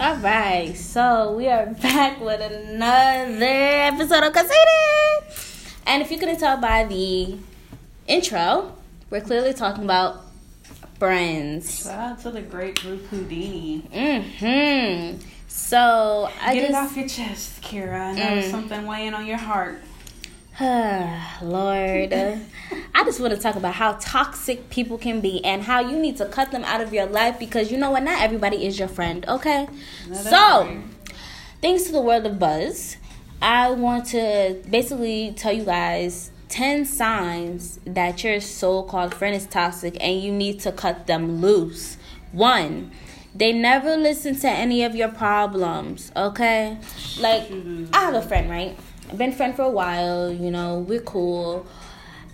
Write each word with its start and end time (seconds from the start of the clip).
right, 0.00 0.72
so 0.76 1.32
we 1.36 1.48
are 1.48 1.66
back 1.82 2.20
with 2.20 2.40
another 2.40 3.44
episode 3.44 4.24
of 4.24 4.32
Conceited. 4.32 5.76
And 5.86 6.02
if 6.02 6.10
you 6.10 6.18
couldn't 6.18 6.38
tell 6.38 6.56
by 6.56 6.84
the 6.84 7.36
intro, 8.06 8.76
we're 9.10 9.20
clearly 9.20 9.52
talking 9.52 9.84
about 9.84 10.20
friends. 10.98 11.84
Shout 11.84 11.98
out 11.98 12.20
to 12.20 12.30
the 12.30 12.42
great 12.42 12.82
Ruth 12.84 13.06
Houdini. 13.08 13.82
Mm-hmm. 13.92 15.18
So 15.48 16.30
I 16.40 16.54
Get 16.54 16.70
just 16.70 16.70
it 16.70 16.74
off 16.76 16.96
your 16.96 17.08
chest, 17.08 17.62
Kira. 17.62 18.00
I 18.00 18.12
know 18.14 18.42
Mm. 18.42 18.50
something 18.50 18.86
weighing 18.86 19.14
on 19.14 19.26
your 19.26 19.38
heart. 19.38 19.82
Lord, 21.40 22.12
I 22.94 23.04
just 23.04 23.18
want 23.18 23.32
to 23.32 23.40
talk 23.40 23.56
about 23.56 23.72
how 23.72 23.94
toxic 23.94 24.68
people 24.68 24.98
can 24.98 25.22
be 25.22 25.42
and 25.42 25.62
how 25.62 25.80
you 25.80 25.98
need 25.98 26.18
to 26.18 26.26
cut 26.26 26.50
them 26.50 26.64
out 26.64 26.82
of 26.82 26.92
your 26.92 27.06
life 27.06 27.38
because 27.38 27.72
you 27.72 27.78
know 27.78 27.92
what? 27.92 28.02
Not 28.02 28.20
everybody 28.20 28.66
is 28.66 28.78
your 28.78 28.88
friend, 28.88 29.24
okay? 29.26 29.66
No, 30.06 30.14
that's 30.14 30.28
so, 30.28 30.66
right. 30.66 30.82
thanks 31.62 31.84
to 31.84 31.92
the 31.92 32.02
world 32.02 32.26
of 32.26 32.38
buzz, 32.38 32.98
I 33.40 33.70
want 33.70 34.04
to 34.08 34.60
basically 34.68 35.32
tell 35.34 35.54
you 35.54 35.64
guys 35.64 36.30
10 36.50 36.84
signs 36.84 37.80
that 37.86 38.22
your 38.22 38.38
so 38.40 38.82
called 38.82 39.14
friend 39.14 39.34
is 39.34 39.46
toxic 39.46 39.96
and 39.98 40.20
you 40.20 40.30
need 40.30 40.60
to 40.60 40.72
cut 40.72 41.06
them 41.06 41.40
loose. 41.40 41.96
One, 42.32 42.90
they 43.34 43.54
never 43.54 43.96
listen 43.96 44.38
to 44.40 44.48
any 44.50 44.84
of 44.84 44.94
your 44.94 45.08
problems, 45.08 46.12
okay? 46.14 46.76
Like, 47.18 47.50
I 47.94 48.00
have 48.00 48.14
a 48.14 48.20
friend, 48.22 48.50
right? 48.50 48.76
Been 49.16 49.32
friend 49.32 49.54
for 49.54 49.62
a 49.62 49.70
while, 49.70 50.32
you 50.32 50.50
know, 50.50 50.78
we're 50.78 51.00
cool. 51.00 51.66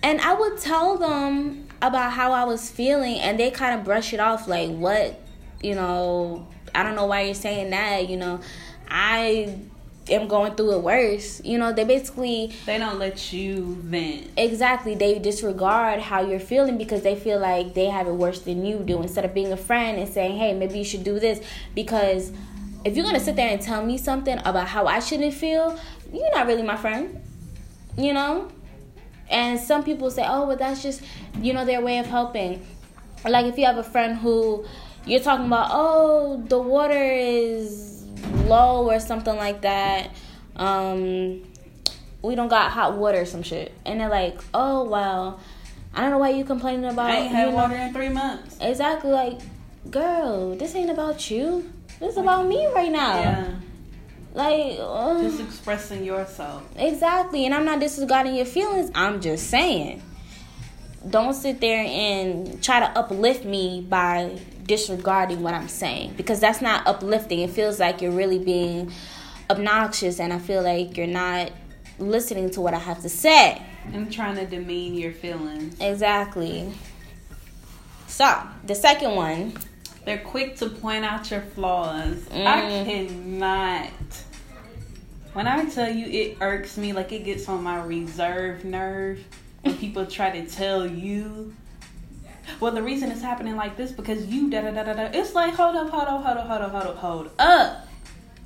And 0.03 0.21
I 0.21 0.33
would 0.33 0.57
tell 0.59 0.97
them 0.97 1.67
about 1.81 2.11
how 2.13 2.31
I 2.31 2.43
was 2.45 2.69
feeling, 2.69 3.15
and 3.19 3.39
they 3.39 3.51
kind 3.51 3.77
of 3.79 3.83
brush 3.85 4.13
it 4.13 4.19
off 4.19 4.47
like, 4.47 4.69
what, 4.69 5.19
you 5.61 5.75
know, 5.75 6.47
I 6.75 6.83
don't 6.83 6.95
know 6.95 7.05
why 7.07 7.21
you're 7.21 7.33
saying 7.33 7.71
that, 7.71 8.07
you 8.09 8.17
know, 8.17 8.39
I 8.89 9.57
am 10.09 10.27
going 10.27 10.55
through 10.55 10.73
it 10.73 10.81
worse. 10.83 11.41
You 11.43 11.57
know, 11.57 11.73
they 11.73 11.83
basically, 11.83 12.53
They 12.65 12.77
don't 12.77 12.99
let 12.99 13.33
you 13.33 13.75
vent. 13.81 14.29
exactly, 14.37 14.95
they 14.95 15.19
disregard 15.19 15.99
how 15.99 16.21
you're 16.21 16.39
feeling 16.39 16.77
because 16.77 17.01
they 17.01 17.15
feel 17.15 17.39
like 17.39 17.73
they 17.73 17.85
have 17.87 18.07
it 18.07 18.13
worse 18.13 18.41
than 18.41 18.65
you 18.65 18.77
do 18.79 19.01
instead 19.01 19.25
of 19.25 19.33
being 19.33 19.51
a 19.51 19.57
friend 19.57 19.97
and 19.97 20.07
saying, 20.07 20.37
hey, 20.37 20.53
maybe 20.53 20.77
you 20.77 20.85
should 20.85 21.03
do 21.03 21.19
this. 21.19 21.41
Because 21.75 22.31
if 22.87 22.95
you're 22.95 23.11
to 23.11 23.19
sit 23.19 23.35
there 23.35 23.49
and 23.49 23.61
tell 23.61 23.85
me 23.85 23.97
something 23.97 24.39
about 24.45 24.69
how 24.69 24.85
I 24.85 24.99
shouldn't 24.99 25.33
feel, 25.33 25.77
you're 26.13 26.31
not 26.33 26.47
really 26.47 26.63
my 26.63 26.77
friend, 26.77 27.21
you 27.97 28.13
know? 28.13 28.49
And 29.29 29.59
some 29.59 29.83
people 29.83 30.09
say, 30.09 30.25
oh, 30.25 30.45
but 30.45 30.57
that's 30.59 30.81
just, 30.81 31.01
you 31.41 31.51
know, 31.51 31.65
their 31.65 31.81
way 31.81 31.97
of 31.99 32.05
helping. 32.05 32.65
Or 33.25 33.31
like 33.31 33.45
if 33.45 33.57
you 33.57 33.65
have 33.65 33.77
a 33.77 33.83
friend 33.83 34.17
who 34.17 34.65
you're 35.05 35.19
talking 35.19 35.47
about, 35.47 35.67
oh, 35.71 36.41
the 36.47 36.57
water 36.57 36.93
is 36.97 38.05
low 38.45 38.89
or 38.89 39.01
something 39.01 39.35
like 39.35 39.61
that. 39.61 40.11
Um, 40.55 41.43
we 42.21 42.35
don't 42.35 42.47
got 42.47 42.71
hot 42.71 42.95
water 42.95 43.19
or 43.21 43.25
some 43.25 43.43
shit. 43.43 43.73
And 43.85 43.99
they're 43.99 44.07
like, 44.09 44.39
oh, 44.53 44.85
well, 44.85 45.41
I 45.93 46.01
don't 46.01 46.11
know 46.11 46.19
why 46.19 46.29
you 46.29 46.45
complaining 46.45 46.85
about. 46.85 47.09
I 47.11 47.17
ain't 47.17 47.35
had 47.35 47.49
know- 47.49 47.55
water 47.55 47.75
in 47.75 47.91
three 47.91 48.09
months. 48.09 48.57
Exactly, 48.61 49.11
like, 49.11 49.39
girl, 49.91 50.55
this 50.55 50.73
ain't 50.73 50.89
about 50.89 51.29
you. 51.29 51.69
This 51.99 52.11
is 52.11 52.17
about 52.17 52.45
me 52.45 52.67
right 52.67 52.91
now. 52.91 53.19
Yeah. 53.19 53.53
Like, 54.33 54.77
ugh. 54.79 55.21
Just 55.23 55.39
expressing 55.41 56.03
yourself. 56.03 56.63
Exactly, 56.75 57.45
and 57.45 57.55
I'm 57.55 57.65
not 57.65 57.79
disregarding 57.79 58.35
your 58.35 58.45
feelings. 58.45 58.91
I'm 58.93 59.19
just 59.19 59.49
saying, 59.49 60.03
don't 61.09 61.33
sit 61.33 61.59
there 61.59 61.83
and 61.83 62.61
try 62.61 62.79
to 62.79 62.85
uplift 62.97 63.45
me 63.45 63.81
by 63.81 64.39
disregarding 64.65 65.41
what 65.41 65.53
I'm 65.53 65.69
saying 65.69 66.13
because 66.17 66.39
that's 66.39 66.61
not 66.61 66.85
uplifting. 66.85 67.39
It 67.39 67.49
feels 67.49 67.79
like 67.79 68.01
you're 68.01 68.11
really 68.11 68.37
being 68.37 68.91
obnoxious, 69.49 70.19
and 70.19 70.31
I 70.31 70.39
feel 70.39 70.61
like 70.61 70.97
you're 70.97 71.07
not 71.07 71.51
listening 71.97 72.51
to 72.51 72.61
what 72.61 72.75
I 72.75 72.79
have 72.79 73.01
to 73.01 73.09
say. 73.09 73.59
I'm 73.91 74.09
trying 74.11 74.35
to 74.35 74.45
demean 74.45 74.93
your 74.93 75.13
feelings. 75.13 75.79
Exactly. 75.79 76.71
So, 78.05 78.39
the 78.65 78.75
second 78.75 79.15
one, 79.15 79.53
They're 80.07 80.17
quick 80.19 80.55
to 80.59 80.69
point 80.69 81.03
out 81.03 81.29
your 81.29 81.41
flaws. 81.41 82.25
I 82.31 82.61
Mm. 82.61 82.85
cannot. 82.85 83.89
When 85.33 85.47
I 85.49 85.65
tell 85.65 85.91
you 85.93 86.05
it 86.05 86.37
irks 86.39 86.77
me, 86.77 86.93
like 86.93 87.11
it 87.11 87.25
gets 87.25 87.49
on 87.49 87.61
my 87.61 87.83
reserve 87.83 88.63
nerve 88.63 89.19
when 89.63 89.75
people 89.83 90.05
try 90.05 90.29
to 90.29 90.45
tell 90.49 90.87
you. 90.87 91.53
Well, 92.61 92.71
the 92.71 92.81
reason 92.81 93.11
it's 93.11 93.21
happening 93.21 93.57
like 93.57 93.75
this 93.75 93.91
because 93.91 94.25
you 94.27 94.49
da 94.49 94.61
da 94.61 94.71
da 94.71 94.83
da 94.83 94.93
da. 94.93 95.03
It's 95.11 95.35
like 95.35 95.53
hold 95.55 95.75
up, 95.75 95.89
hold 95.89 96.03
up, 96.07 96.23
hold 96.23 96.37
up, 96.37 96.47
hold 96.47 96.61
up, 96.61 96.71
hold 96.71 96.85
up, 96.85 96.97
hold 96.97 97.29
up. 97.37 97.87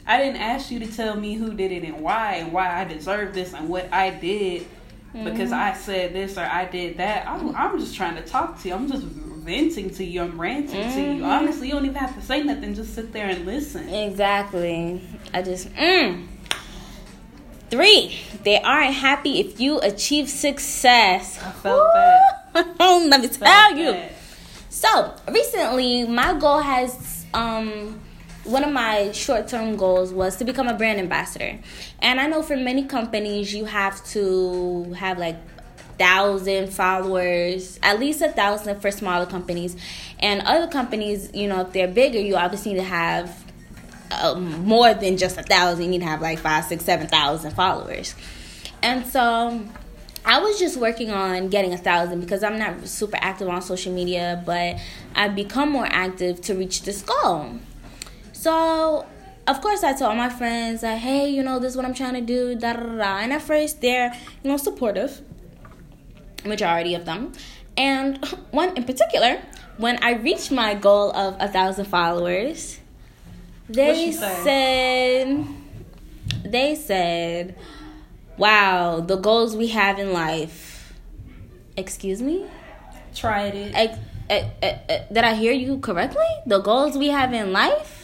I 0.07 0.17
didn't 0.17 0.41
ask 0.41 0.71
you 0.71 0.79
to 0.79 0.87
tell 0.87 1.15
me 1.15 1.35
who 1.35 1.53
did 1.53 1.71
it 1.71 1.83
and 1.83 2.01
why 2.01 2.37
and 2.37 2.51
why 2.51 2.73
I 2.81 2.85
deserve 2.85 3.35
this 3.35 3.53
and 3.53 3.69
what 3.69 3.87
I 3.93 4.09
did 4.09 4.65
because 5.13 5.51
I 5.51 5.73
said 5.73 6.11
this 6.13 6.39
or 6.39 6.41
I 6.41 6.65
did 6.65 6.97
that. 6.97 7.27
I'm, 7.27 7.55
I'm 7.55 7.77
just 7.79 7.95
trying 7.95 8.15
to 8.15 8.23
talk 8.23 8.59
to 8.63 8.67
you. 8.67 8.73
I'm 8.73 8.89
just 8.91 9.05
venting 9.43 9.89
to 9.91 10.03
you. 10.03 10.21
I'm 10.21 10.39
ranting 10.39 10.91
to 10.93 11.01
you. 11.01 11.21
Mhm. 11.21 11.25
Honestly, 11.25 11.67
you 11.67 11.73
don't 11.73 11.85
even 11.85 11.95
have 11.95 12.15
to 12.15 12.21
say 12.21 12.43
nothing. 12.43 12.73
Just 12.75 12.93
sit 12.93 13.11
there 13.11 13.27
and 13.27 13.45
listen. 13.45 13.89
Exactly. 13.89 15.01
I 15.33 15.41
just 15.41 15.73
mm. 15.73 16.27
Three, 17.69 18.19
they 18.43 18.59
aren't 18.61 18.95
happy 18.95 19.39
if 19.39 19.59
you 19.59 19.79
achieve 19.79 20.27
success. 20.29 21.39
I 21.41 21.51
felt 21.51 21.87
that. 21.93 22.75
Let 22.79 23.21
me 23.21 23.27
tell 23.29 23.77
you. 23.77 23.95
So 24.69 25.13
recently, 25.29 26.05
my 26.05 26.33
goal 26.37 26.59
has 26.59 27.25
um 27.33 27.99
one 28.43 28.63
of 28.63 28.71
my 28.73 29.11
short 29.11 29.47
term 29.47 29.77
goals 29.77 30.11
was 30.13 30.35
to 30.37 30.43
become 30.43 30.67
a 30.67 30.73
brand 30.73 30.99
ambassador, 30.99 31.59
and 31.99 32.19
I 32.19 32.27
know 32.27 32.41
for 32.43 32.57
many 32.57 32.83
companies 32.85 33.53
you 33.53 33.65
have 33.65 34.03
to 34.07 34.93
have 34.97 35.17
like 35.17 35.37
thousand 36.01 36.73
followers, 36.73 37.79
at 37.83 37.99
least 37.99 38.21
a 38.21 38.29
thousand 38.29 38.81
for 38.81 38.91
smaller 38.91 39.25
companies, 39.25 39.75
and 40.19 40.41
other 40.41 40.67
companies, 40.67 41.29
you 41.33 41.47
know, 41.47 41.61
if 41.61 41.71
they're 41.73 41.87
bigger, 41.87 42.19
you 42.19 42.35
obviously 42.35 42.73
need 42.73 42.79
to 42.79 42.85
have 42.85 43.25
um, 44.11 44.65
more 44.65 44.93
than 44.93 45.17
just 45.17 45.37
a 45.37 45.43
thousand. 45.43 45.85
You 45.85 45.91
need 45.91 45.99
to 45.99 46.05
have 46.05 46.21
like 46.21 46.39
five, 46.39 46.65
six, 46.65 46.83
seven 46.85 47.07
thousand 47.07 47.51
followers, 47.51 48.15
and 48.81 49.05
so 49.05 49.61
I 50.23 50.39
was 50.39 50.59
just 50.59 50.77
working 50.77 51.09
on 51.09 51.49
getting 51.49 51.73
a 51.73 51.77
thousand 51.77 52.19
because 52.19 52.43
I'm 52.43 52.59
not 52.59 52.87
super 52.87 53.17
active 53.19 53.47
on 53.49 53.61
social 53.61 53.91
media, 53.91 54.43
but 54.45 54.77
I've 55.15 55.35
become 55.35 55.69
more 55.71 55.87
active 55.89 56.41
to 56.41 56.53
reach 56.53 56.83
this 56.83 57.01
goal. 57.01 57.59
So, 58.31 59.05
of 59.47 59.61
course, 59.61 59.83
I 59.83 59.93
told 59.93 60.15
my 60.17 60.29
friends, 60.29 60.83
like, 60.83 60.99
hey, 60.99 61.29
you 61.29 61.41
know, 61.41 61.59
this 61.59 61.71
is 61.71 61.77
what 61.77 61.85
I'm 61.85 61.93
trying 61.93 62.13
to 62.13 62.21
do, 62.21 62.55
da 62.55 62.73
da. 62.73 62.97
da. 62.97 63.17
And 63.17 63.33
at 63.33 63.41
first, 63.41 63.81
they're, 63.81 64.13
you 64.43 64.51
know, 64.51 64.57
supportive, 64.57 65.21
majority 66.45 66.95
of 66.95 67.05
them. 67.05 67.33
And 67.77 68.23
one 68.51 68.75
in 68.75 68.83
particular, 68.83 69.41
when 69.77 69.97
I 70.03 70.13
reached 70.13 70.51
my 70.51 70.75
goal 70.75 71.15
of 71.15 71.37
a 71.39 71.47
thousand 71.47 71.85
followers, 71.85 72.79
they 73.69 74.11
said, 74.11 75.47
they 76.43 76.75
said, 76.75 77.55
wow, 78.37 78.99
the 78.99 79.15
goals 79.15 79.55
we 79.55 79.67
have 79.67 79.97
in 79.97 80.11
life. 80.11 80.93
Excuse 81.77 82.21
me? 82.21 82.45
Tried 83.15 83.55
it. 83.55 83.73
Eh, 83.75 83.95
eh, 84.29 84.49
eh, 84.61 85.03
did 85.11 85.23
I 85.23 85.35
hear 85.35 85.53
you 85.53 85.79
correctly? 85.79 86.25
The 86.45 86.59
goals 86.59 86.97
we 86.97 87.07
have 87.07 87.33
in 87.33 87.51
life? 87.51 88.00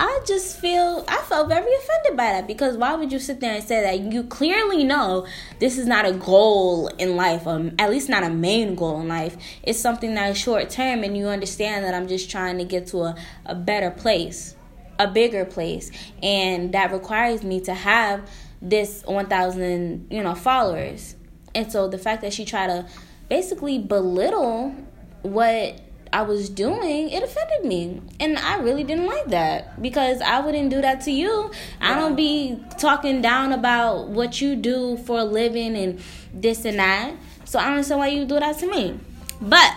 I 0.00 0.22
just 0.26 0.56
feel 0.56 1.04
I 1.08 1.18
felt 1.18 1.48
very 1.48 1.74
offended 1.74 2.16
by 2.16 2.32
that 2.32 2.46
because 2.46 2.78
why 2.78 2.94
would 2.94 3.12
you 3.12 3.18
sit 3.18 3.40
there 3.40 3.54
and 3.54 3.62
say 3.62 3.82
that 3.82 4.10
you 4.10 4.22
clearly 4.22 4.82
know 4.82 5.26
this 5.58 5.76
is 5.76 5.86
not 5.86 6.06
a 6.06 6.12
goal 6.12 6.86
in 6.86 7.16
life, 7.16 7.46
um, 7.46 7.72
at 7.78 7.90
least 7.90 8.08
not 8.08 8.22
a 8.22 8.30
main 8.30 8.76
goal 8.76 8.98
in 9.02 9.08
life. 9.08 9.36
It's 9.62 9.78
something 9.78 10.14
that 10.14 10.30
is 10.30 10.38
short 10.38 10.70
term, 10.70 11.04
and 11.04 11.18
you 11.18 11.26
understand 11.26 11.84
that 11.84 11.92
I'm 11.92 12.08
just 12.08 12.30
trying 12.30 12.56
to 12.56 12.64
get 12.64 12.86
to 12.88 13.00
a, 13.00 13.16
a 13.44 13.54
better 13.54 13.90
place, 13.90 14.56
a 14.98 15.06
bigger 15.06 15.44
place, 15.44 15.90
and 16.22 16.72
that 16.72 16.92
requires 16.92 17.42
me 17.42 17.60
to 17.60 17.74
have 17.74 18.26
this 18.62 19.02
1,000 19.04 20.06
you 20.10 20.22
know 20.22 20.34
followers. 20.34 21.14
And 21.54 21.70
so 21.70 21.88
the 21.88 21.98
fact 21.98 22.22
that 22.22 22.32
she 22.32 22.46
tried 22.46 22.68
to 22.68 22.88
basically 23.28 23.78
belittle 23.78 24.74
what 25.20 25.78
I 26.12 26.22
was 26.22 26.48
doing, 26.48 27.10
it 27.10 27.22
offended 27.22 27.64
me. 27.64 28.00
And 28.18 28.38
I 28.38 28.58
really 28.58 28.84
didn't 28.84 29.06
like 29.06 29.26
that 29.26 29.80
because 29.80 30.20
I 30.20 30.40
wouldn't 30.40 30.70
do 30.70 30.80
that 30.80 31.02
to 31.02 31.10
you. 31.10 31.50
I 31.80 31.94
don't 31.94 32.16
be 32.16 32.62
talking 32.78 33.22
down 33.22 33.52
about 33.52 34.08
what 34.08 34.40
you 34.40 34.56
do 34.56 34.96
for 34.98 35.20
a 35.20 35.24
living 35.24 35.76
and 35.76 36.00
this 36.34 36.64
and 36.64 36.78
that. 36.78 37.14
So 37.44 37.58
I 37.58 37.64
don't 37.64 37.72
understand 37.74 38.00
why 38.00 38.08
you 38.08 38.24
do 38.24 38.40
that 38.40 38.58
to 38.58 38.66
me. 38.66 38.98
But 39.40 39.72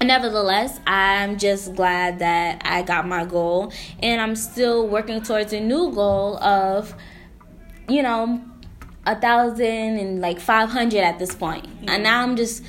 nevertheless, 0.00 0.78
I'm 0.86 1.38
just 1.38 1.74
glad 1.74 2.20
that 2.20 2.62
I 2.64 2.82
got 2.82 3.06
my 3.06 3.24
goal 3.24 3.72
and 4.02 4.20
I'm 4.20 4.36
still 4.36 4.86
working 4.86 5.22
towards 5.22 5.52
a 5.52 5.60
new 5.60 5.92
goal 5.92 6.36
of, 6.42 6.94
you 7.88 8.02
know, 8.02 8.42
a 9.04 9.18
thousand 9.20 9.98
and 9.98 10.20
like 10.20 10.40
500 10.40 10.98
at 10.98 11.18
this 11.18 11.34
point. 11.34 11.66
And 11.86 12.02
now 12.02 12.22
I'm 12.22 12.36
just, 12.36 12.62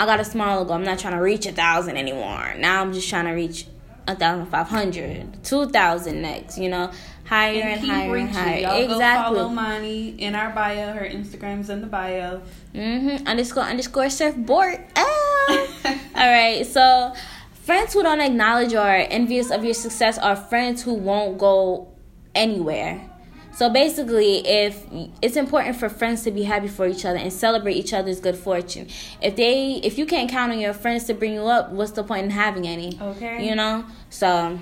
I 0.00 0.06
got 0.06 0.18
a 0.18 0.24
smaller 0.24 0.64
goal. 0.64 0.76
I'm 0.76 0.82
not 0.82 0.98
trying 0.98 1.12
to 1.12 1.20
reach 1.20 1.44
a 1.44 1.52
thousand 1.52 1.98
anymore. 1.98 2.54
Now 2.56 2.80
I'm 2.80 2.94
just 2.94 3.06
trying 3.10 3.26
to 3.26 3.32
reach 3.32 3.66
a 4.08 4.16
thousand 4.16 4.46
five 4.46 4.66
hundred, 4.66 5.44
two 5.44 5.68
thousand 5.68 6.22
next. 6.22 6.56
You 6.56 6.70
know, 6.70 6.90
higher 7.26 7.60
and, 7.60 7.82
and 7.82 7.90
higher 7.90 8.10
reaching. 8.10 8.28
and 8.28 8.34
higher. 8.34 8.60
Y'all 8.60 8.92
exactly. 8.92 9.36
Go 9.36 9.42
follow 9.42 9.52
Imani 9.52 10.08
in 10.18 10.34
our 10.34 10.54
bio. 10.54 10.94
Her 10.94 11.06
Instagram's 11.06 11.68
in 11.68 11.82
the 11.82 11.86
bio. 11.86 12.40
Mm-hmm. 12.74 13.26
Underscore 13.26 13.64
underscore 13.64 14.08
surfboard. 14.08 14.80
Ah. 14.96 15.66
All 16.14 16.32
right. 16.32 16.66
So, 16.66 17.12
friends 17.52 17.92
who 17.92 18.02
don't 18.02 18.22
acknowledge 18.22 18.72
or 18.72 18.78
are 18.78 18.96
envious 18.96 19.50
of 19.50 19.64
your 19.64 19.74
success 19.74 20.16
are 20.16 20.34
friends 20.34 20.82
who 20.82 20.94
won't 20.94 21.36
go 21.36 21.88
anywhere. 22.34 23.09
So 23.52 23.68
basically, 23.68 24.46
if 24.46 24.86
it's 25.20 25.36
important 25.36 25.76
for 25.76 25.88
friends 25.88 26.22
to 26.22 26.30
be 26.30 26.44
happy 26.44 26.68
for 26.68 26.86
each 26.86 27.04
other 27.04 27.18
and 27.18 27.32
celebrate 27.32 27.74
each 27.74 27.92
other's 27.92 28.20
good 28.20 28.36
fortune. 28.36 28.88
If 29.20 29.36
they 29.36 29.80
if 29.82 29.98
you 29.98 30.06
can't 30.06 30.30
count 30.30 30.52
on 30.52 30.58
your 30.58 30.72
friends 30.72 31.04
to 31.04 31.14
bring 31.14 31.34
you 31.34 31.42
up, 31.42 31.70
what's 31.70 31.92
the 31.92 32.04
point 32.04 32.24
in 32.24 32.30
having 32.30 32.66
any? 32.66 32.98
Okay. 33.00 33.46
You 33.46 33.54
know? 33.54 33.84
So 34.08 34.58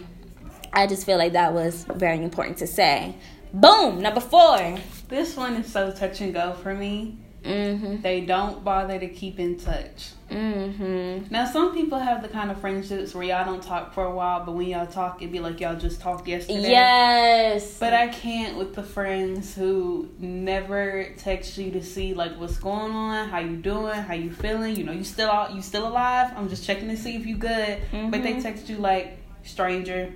I 0.73 0.87
just 0.87 1.07
feel 1.07 1.19
like 1.19 1.33
that 1.33 1.53
was 1.53 1.85
very 1.85 2.23
important 2.23 2.59
to 2.59 2.67
say. 2.67 3.15
Boom, 3.53 4.03
number 4.03 4.21
4. 4.21 4.79
This 5.09 5.37
one 5.37 5.57
is 5.57 5.73
so 5.73 5.91
touch 5.91 6.21
and 6.21 6.35
go 6.35 6.53
for 6.55 6.75
me. 6.75 7.17
Mhm. 7.45 8.03
They 8.03 8.23
don't 8.23 8.65
bother 8.65 8.99
to 8.99 9.09
keep 9.09 9.39
in 9.39 9.57
touch. 9.59 10.11
Mhm. 10.31 11.31
Now, 11.31 11.47
some 11.47 11.73
people 11.73 11.99
have 11.99 12.21
the 12.23 12.29
kind 12.29 12.51
of 12.51 12.61
friendships 12.61 13.15
where 13.15 13.25
y'all 13.25 13.45
don't 13.45 13.63
talk 13.63 13.95
for 13.95 14.05
a 14.05 14.15
while, 14.15 14.45
but 14.45 14.53
when 14.53 14.67
y'all 14.67 14.87
talk, 14.87 15.23
it'd 15.23 15.33
be 15.33 15.39
like 15.41 15.61
y'all 15.61 15.77
just 15.77 16.01
talked 16.01 16.29
yesterday. 16.29 16.71
Yes. 16.71 17.79
But 17.79 17.95
I 17.95 18.09
can't 18.09 18.59
with 18.59 18.75
the 18.75 18.83
friends 18.83 19.55
who 19.55 20.09
never 20.19 21.07
text 21.17 21.57
you 21.59 21.71
to 21.71 21.83
see 21.83 22.13
like 22.13 22.39
what's 22.39 22.59
going 22.59 22.93
on, 22.93 23.29
how 23.29 23.39
you 23.39 23.57
doing, 23.57 23.95
how 23.95 24.15
you 24.15 24.31
feeling. 24.31 24.77
You 24.77 24.85
know, 24.85 24.93
you 24.93 25.05
still 25.05 25.31
out, 25.31 25.55
you 25.55 25.63
still 25.63 25.87
alive. 25.87 26.33
I'm 26.37 26.49
just 26.49 26.65
checking 26.65 26.89
to 26.89 26.97
see 26.97 27.17
if 27.17 27.25
you 27.25 27.37
good. 27.37 27.79
But 27.93 28.23
they 28.23 28.35
Mhm. 28.35 28.43
text 28.43 28.69
you 28.69 28.77
like 28.79 29.19
stranger. 29.45 30.13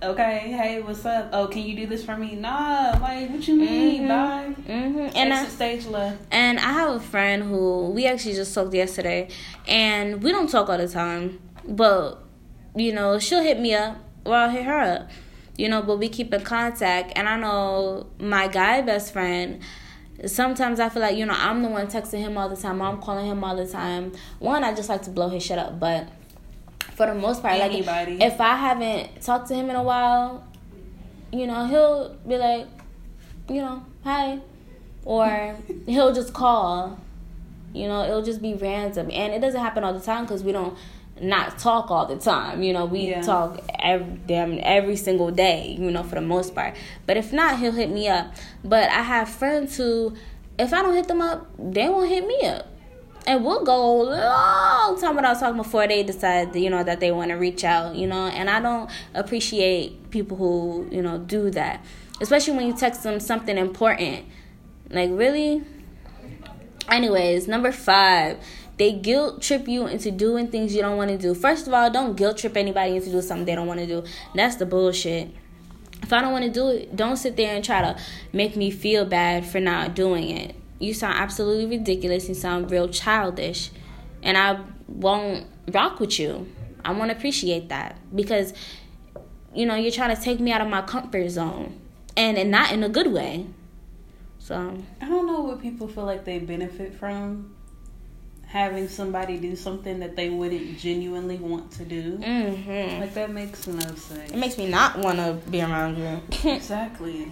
Okay, 0.00 0.54
hey, 0.56 0.80
what's 0.80 1.04
up? 1.04 1.30
Oh, 1.32 1.48
can 1.48 1.62
you 1.62 1.74
do 1.74 1.86
this 1.86 2.04
for 2.04 2.16
me? 2.16 2.36
Nah, 2.36 2.96
like 3.00 3.30
what 3.30 3.48
you 3.48 3.56
mean, 3.56 4.02
Mhm. 4.04 4.08
bye. 4.08 4.54
Mhm. 4.72 5.12
And 5.16 5.34
I, 5.34 5.44
stage 5.46 5.86
left. 5.86 6.18
And 6.30 6.60
I 6.60 6.72
have 6.72 6.90
a 6.94 7.00
friend 7.00 7.42
who 7.42 7.90
we 7.90 8.06
actually 8.06 8.34
just 8.34 8.54
talked 8.54 8.72
yesterday, 8.72 9.26
and 9.66 10.22
we 10.22 10.30
don't 10.30 10.48
talk 10.48 10.68
all 10.68 10.78
the 10.78 10.86
time, 10.86 11.40
but 11.66 12.22
you 12.76 12.92
know 12.92 13.18
she'll 13.18 13.42
hit 13.42 13.58
me 13.58 13.74
up 13.74 13.96
or 14.24 14.34
I'll 14.36 14.50
hit 14.50 14.64
her 14.66 14.78
up, 14.78 15.10
you 15.56 15.68
know. 15.68 15.82
But 15.82 15.98
we 15.98 16.08
keep 16.08 16.32
in 16.32 16.42
contact, 16.42 17.12
and 17.16 17.28
I 17.28 17.36
know 17.36 18.06
my 18.20 18.46
guy 18.46 18.82
best 18.82 19.12
friend. 19.12 19.58
Sometimes 20.26 20.78
I 20.78 20.90
feel 20.90 21.02
like 21.02 21.16
you 21.16 21.26
know 21.26 21.34
I'm 21.36 21.60
the 21.62 21.68
one 21.68 21.88
texting 21.88 22.20
him 22.20 22.38
all 22.38 22.48
the 22.48 22.56
time. 22.56 22.80
I'm 22.82 23.00
calling 23.00 23.26
him 23.26 23.42
all 23.42 23.56
the 23.56 23.66
time. 23.66 24.12
One, 24.38 24.62
I 24.62 24.74
just 24.74 24.88
like 24.88 25.02
to 25.02 25.10
blow 25.10 25.28
his 25.28 25.42
shit 25.42 25.58
up, 25.58 25.80
but 25.80 26.06
for 26.94 27.06
the 27.06 27.14
most 27.14 27.42
part, 27.42 27.54
Anybody. 27.60 28.16
like 28.18 28.32
if 28.32 28.40
I 28.40 28.56
haven't 28.56 29.22
talked 29.22 29.48
to 29.48 29.54
him 29.54 29.70
in 29.70 29.76
a 29.76 29.82
while, 29.82 30.44
you 31.32 31.46
know 31.46 31.66
he'll 31.66 32.14
be 32.26 32.36
like, 32.38 32.66
you 33.48 33.60
know, 33.60 33.84
hi, 34.04 34.40
or 35.04 35.56
he'll 35.86 36.12
just 36.14 36.32
call. 36.32 36.98
You 37.74 37.86
know, 37.86 38.02
it'll 38.04 38.22
just 38.22 38.40
be 38.40 38.54
random, 38.54 39.10
and 39.12 39.32
it 39.34 39.40
doesn't 39.40 39.60
happen 39.60 39.84
all 39.84 39.92
the 39.92 40.00
time 40.00 40.24
because 40.24 40.42
we 40.42 40.52
don't 40.52 40.76
not 41.20 41.58
talk 41.58 41.90
all 41.90 42.06
the 42.06 42.16
time. 42.16 42.62
You 42.62 42.72
know, 42.72 42.86
we 42.86 43.10
Yeah. 43.10 43.20
talk 43.22 43.60
every 43.78 44.18
damn 44.26 44.58
every 44.62 44.96
single 44.96 45.30
day. 45.30 45.76
You 45.78 45.90
know, 45.90 46.02
for 46.02 46.14
the 46.14 46.20
most 46.22 46.54
part. 46.54 46.74
But 47.06 47.16
if 47.16 47.32
not, 47.32 47.58
he'll 47.58 47.72
hit 47.72 47.90
me 47.90 48.08
up. 48.08 48.32
But 48.64 48.88
I 48.88 49.02
have 49.02 49.28
friends 49.28 49.76
who, 49.76 50.14
if 50.58 50.72
I 50.72 50.82
don't 50.82 50.94
hit 50.94 51.08
them 51.08 51.20
up, 51.20 51.46
they 51.58 51.88
won't 51.88 52.08
hit 52.08 52.26
me 52.26 52.40
up. 52.46 52.66
And 53.28 53.44
we'll 53.44 53.62
go 53.62 54.00
a 54.00 54.04
long 54.04 54.98
time 54.98 55.14
without 55.14 55.38
talking 55.38 55.58
before 55.58 55.86
they 55.86 56.02
decide, 56.02 56.56
you 56.56 56.70
know, 56.70 56.82
that 56.82 56.98
they 56.98 57.12
want 57.12 57.30
to 57.30 57.34
reach 57.34 57.62
out, 57.62 57.94
you 57.94 58.06
know. 58.06 58.28
And 58.28 58.48
I 58.48 58.58
don't 58.58 58.90
appreciate 59.12 60.10
people 60.10 60.38
who, 60.38 60.88
you 60.90 61.02
know, 61.02 61.18
do 61.18 61.50
that, 61.50 61.84
especially 62.22 62.56
when 62.56 62.66
you 62.66 62.74
text 62.74 63.02
them 63.02 63.20
something 63.20 63.58
important. 63.58 64.24
Like, 64.88 65.10
really? 65.12 65.62
Anyways, 66.88 67.46
number 67.46 67.70
five, 67.70 68.38
they 68.78 68.92
guilt 68.92 69.42
trip 69.42 69.68
you 69.68 69.86
into 69.86 70.10
doing 70.10 70.48
things 70.48 70.74
you 70.74 70.80
don't 70.80 70.96
want 70.96 71.10
to 71.10 71.18
do. 71.18 71.34
First 71.34 71.66
of 71.66 71.74
all, 71.74 71.90
don't 71.90 72.16
guilt 72.16 72.38
trip 72.38 72.56
anybody 72.56 72.96
into 72.96 73.10
doing 73.10 73.20
something 73.20 73.44
they 73.44 73.54
don't 73.54 73.66
want 73.66 73.80
to 73.80 73.86
do. 73.86 74.04
That's 74.34 74.56
the 74.56 74.64
bullshit. 74.64 75.28
If 76.02 76.14
I 76.14 76.22
don't 76.22 76.32
want 76.32 76.46
to 76.46 76.50
do 76.50 76.68
it, 76.68 76.96
don't 76.96 77.18
sit 77.18 77.36
there 77.36 77.54
and 77.54 77.62
try 77.62 77.82
to 77.82 78.00
make 78.32 78.56
me 78.56 78.70
feel 78.70 79.04
bad 79.04 79.44
for 79.44 79.60
not 79.60 79.94
doing 79.94 80.30
it. 80.30 80.56
You 80.78 80.94
sound 80.94 81.18
absolutely 81.18 81.66
ridiculous. 81.66 82.28
You 82.28 82.34
sound 82.34 82.70
real 82.70 82.88
childish. 82.88 83.70
And 84.22 84.36
I 84.36 84.60
won't 84.88 85.46
rock 85.72 86.00
with 86.00 86.18
you. 86.18 86.46
I 86.84 86.92
won't 86.92 87.10
appreciate 87.10 87.68
that 87.68 87.96
because, 88.14 88.54
you 89.54 89.66
know, 89.66 89.74
you're 89.74 89.92
trying 89.92 90.14
to 90.14 90.20
take 90.20 90.40
me 90.40 90.52
out 90.52 90.60
of 90.60 90.68
my 90.68 90.82
comfort 90.82 91.28
zone 91.28 91.78
and, 92.16 92.38
and 92.38 92.50
not 92.50 92.72
in 92.72 92.82
a 92.82 92.88
good 92.88 93.12
way. 93.12 93.46
So, 94.38 94.82
I 95.00 95.08
don't 95.08 95.26
know 95.26 95.40
what 95.40 95.60
people 95.60 95.88
feel 95.88 96.04
like 96.04 96.24
they 96.24 96.38
benefit 96.38 96.94
from 96.94 97.54
having 98.46 98.88
somebody 98.88 99.36
do 99.36 99.54
something 99.54 100.00
that 100.00 100.16
they 100.16 100.30
wouldn't 100.30 100.78
genuinely 100.78 101.36
want 101.36 101.70
to 101.70 101.84
do. 101.84 102.16
mm-hmm. 102.16 103.00
Like 103.00 103.12
that 103.14 103.30
makes 103.30 103.66
no 103.66 103.78
sense. 103.94 104.32
it 104.32 104.36
makes 104.36 104.56
me 104.56 104.68
not 104.68 104.98
want 104.98 105.18
to 105.18 105.38
be 105.50 105.60
around 105.60 105.98
you. 105.98 106.22
Exactly. 106.50 107.30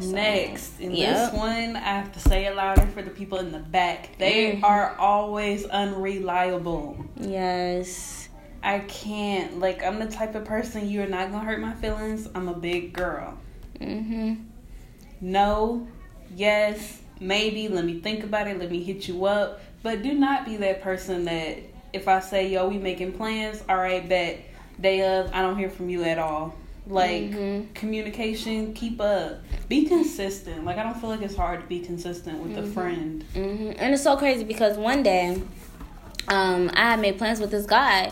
Next, 0.00 0.80
in 0.80 0.92
Yep. 0.92 1.16
this 1.16 1.32
one, 1.38 1.76
I 1.76 1.80
have 1.80 2.12
to 2.12 2.18
say 2.20 2.46
it 2.46 2.56
louder 2.56 2.86
for 2.94 3.02
the 3.02 3.10
people 3.10 3.38
in 3.38 3.52
the 3.52 3.58
back. 3.58 4.10
They 4.18 4.52
Mhm. 4.52 4.64
are 4.64 4.94
always 4.98 5.64
unreliable. 5.66 6.96
yes. 7.20 8.18
I 8.64 8.78
can't. 8.80 9.58
Like, 9.58 9.84
I'm 9.84 9.98
the 9.98 10.06
type 10.06 10.36
of 10.36 10.44
person 10.44 10.88
you're 10.88 11.08
not 11.08 11.32
gonna 11.32 11.44
hurt 11.44 11.60
my 11.60 11.72
feelings. 11.74 12.28
I'm 12.32 12.48
a 12.48 12.54
big 12.54 12.92
girl. 12.92 13.34
Mm-hmm. 13.80 14.34
No, 15.20 15.88
yes, 16.36 17.00
maybe. 17.18 17.66
Let 17.66 17.84
me 17.84 17.98
think 18.00 18.22
about 18.22 18.46
it. 18.46 18.60
Let 18.60 18.70
me 18.70 18.80
hit 18.82 19.08
you 19.08 19.24
up. 19.24 19.60
But 19.82 20.02
do 20.02 20.14
not 20.14 20.44
be 20.44 20.56
that 20.58 20.80
person 20.80 21.24
that 21.24 21.58
if 21.92 22.06
I 22.06 22.20
say, 22.20 22.48
yo, 22.48 22.68
we 22.68 22.78
making 22.78 23.12
plans, 23.14 23.64
all 23.68 23.76
right, 23.78 24.08
bet. 24.08 24.38
Day 24.80 25.02
of, 25.18 25.30
I 25.34 25.42
don't 25.42 25.58
hear 25.58 25.68
from 25.68 25.88
you 25.88 26.04
at 26.04 26.18
all. 26.20 26.54
Like, 26.86 27.30
Mhm. 27.30 27.74
communication, 27.74 28.72
keep 28.74 29.00
up. 29.00 29.40
Be 29.68 29.84
consistent. 29.84 30.64
Like, 30.64 30.78
I 30.78 30.82
don't 30.82 31.00
feel 31.00 31.10
like 31.10 31.22
it's 31.22 31.36
hard 31.36 31.60
to 31.60 31.66
be 31.66 31.78
consistent 31.80 32.38
with 32.42 32.58
a 32.58 32.62
friend. 32.64 33.24
hmm 33.34 33.70
And 33.78 33.94
it's 33.94 34.02
so 34.02 34.16
crazy 34.16 34.42
because 34.44 34.76
one 34.76 35.02
day, 35.04 35.40
um, 36.28 36.70
I 36.74 36.90
had 36.90 37.00
made 37.00 37.18
plans 37.18 37.38
with 37.40 37.50
this 37.52 37.66
guy, 37.66 38.10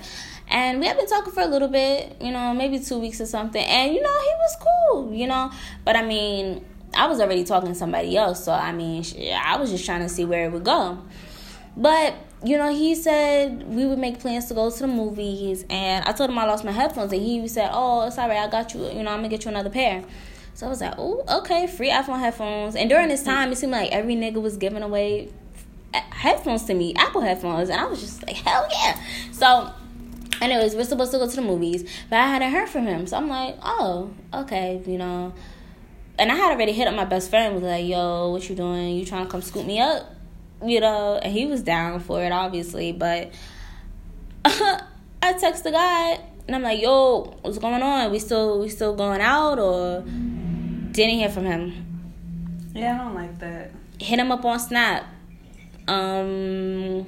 and 0.49 0.79
we 0.81 0.87
had 0.87 0.97
been 0.97 1.07
talking 1.09 1.33
for 1.33 1.43
a 1.43 1.47
little 1.47 1.69
bit, 1.69 2.17
you 2.21 2.31
know, 2.33 2.55
maybe 2.55 2.79
two 2.79 2.99
weeks 2.99 3.21
or 3.21 3.27
something. 3.27 3.65
And 3.65 3.93
you 3.95 4.01
know, 4.03 4.09
he 4.21 4.31
was 4.39 4.57
cool, 4.93 5.13
you 5.15 5.27
know. 5.27 5.51
But 5.85 5.97
I 5.97 6.03
mean, 6.03 6.65
I 6.95 7.07
was 7.07 7.21
already 7.21 7.45
talking 7.45 7.69
to 7.71 7.75
somebody 7.75 8.17
else, 8.17 8.45
so 8.45 8.53
I 8.53 8.73
mean, 8.73 9.05
I 9.45 9.57
was 9.57 9.71
just 9.71 9.85
trying 9.85 10.01
to 10.03 10.09
see 10.09 10.25
where 10.25 10.45
it 10.45 10.53
would 10.53 10.65
go. 10.65 10.99
But 11.77 12.15
you 12.43 12.57
know, 12.57 12.73
he 12.73 12.95
said 12.95 13.67
we 13.69 13.85
would 13.87 13.99
make 13.99 14.19
plans 14.19 14.47
to 14.47 14.55
go 14.55 14.71
to 14.71 14.79
the 14.79 14.87
movies, 14.87 15.65
and 15.69 16.05
I 16.05 16.13
told 16.13 16.31
him 16.31 16.39
I 16.39 16.45
lost 16.47 16.65
my 16.65 16.73
headphones, 16.73 17.13
and 17.13 17.21
he 17.21 17.47
said, 17.49 17.71
"Oh, 17.73 18.07
it's 18.07 18.19
alright, 18.19 18.39
I 18.39 18.49
got 18.49 18.73
you. 18.75 18.87
You 18.87 19.03
know, 19.03 19.11
I'm 19.11 19.19
gonna 19.19 19.29
get 19.29 19.45
you 19.45 19.51
another 19.51 19.71
pair." 19.71 20.03
So 20.55 20.67
I 20.67 20.69
was 20.69 20.81
like, 20.81 20.95
"Oh, 20.99 21.25
okay, 21.29 21.67
free 21.67 21.91
iPhone 21.91 22.19
headphones." 22.19 22.77
And 22.77 22.89
during 22.89 23.09
this 23.09 23.23
time, 23.23 23.53
it 23.53 23.57
seemed 23.59 23.73
like 23.73 23.93
every 23.93 24.17
nigga 24.17 24.41
was 24.41 24.57
giving 24.57 24.83
away 24.83 25.31
headphones 25.93 26.65
to 26.65 26.75
me, 26.75 26.95
Apple 26.95 27.21
headphones, 27.21 27.69
and 27.69 27.81
I 27.81 27.85
was 27.85 28.01
just 28.01 28.27
like, 28.27 28.37
"Hell 28.37 28.67
yeah!" 28.71 28.99
So. 29.33 29.71
Anyways, 30.41 30.75
we're 30.75 30.85
supposed 30.85 31.13
to 31.13 31.19
go 31.19 31.29
to 31.29 31.37
the 31.37 31.43
movies, 31.43 31.83
but 32.09 32.19
I 32.19 32.27
hadn't 32.27 32.51
heard 32.51 32.71
from 32.71 32.87
him, 32.87 33.07
so 33.07 33.19
I'm 33.19 33.29
like, 33.29 33.59
"Oh, 33.63 34.09
okay, 34.33 34.81
you 34.87 34.97
know." 34.97 35.35
And 36.19 36.33
I 36.33 36.35
had 36.35 36.53
already 36.53 36.73
hit 36.73 36.89
up 36.89 36.95
my 36.95 37.05
best 37.05 37.29
friend, 37.29 37.55
was 37.55 37.63
like, 37.63 37.87
"Yo, 37.87 38.31
what 38.31 38.49
you 38.49 38.55
doing? 38.57 38.97
You 38.97 39.05
trying 39.05 39.27
to 39.27 39.31
come 39.31 39.43
scoop 39.43 39.67
me 39.67 39.81
up?" 39.81 40.15
You 40.65 40.81
know, 40.81 41.19
and 41.23 41.33
he 41.33 41.47
was 41.47 41.63
down 41.63 42.01
for 42.01 42.23
it, 42.23 42.33
obviously, 42.33 42.93
but 42.93 43.33
I 44.45 45.33
text 45.39 45.65
the 45.65 45.71
guy 45.71 46.21
and 46.47 46.55
I'm 46.55 46.63
like, 46.63 46.81
"Yo, 46.81 47.39
what's 47.43 47.59
going 47.59 47.83
on? 47.83 48.11
We 48.11 48.19
still 48.19 48.61
we 48.61 48.69
still 48.69 48.95
going 48.95 49.21
out 49.21 49.59
or?" 49.59 50.05
Didn't 50.93 51.15
hear 51.15 51.29
from 51.29 51.45
him. 51.45 52.03
Yeah, 52.75 52.95
I 52.95 53.05
don't 53.05 53.15
like 53.15 53.39
that. 53.39 53.71
Hit 54.01 54.19
him 54.19 54.33
up 54.33 54.45
on 54.45 54.59
Snap. 54.59 55.05
Um, 55.87 57.07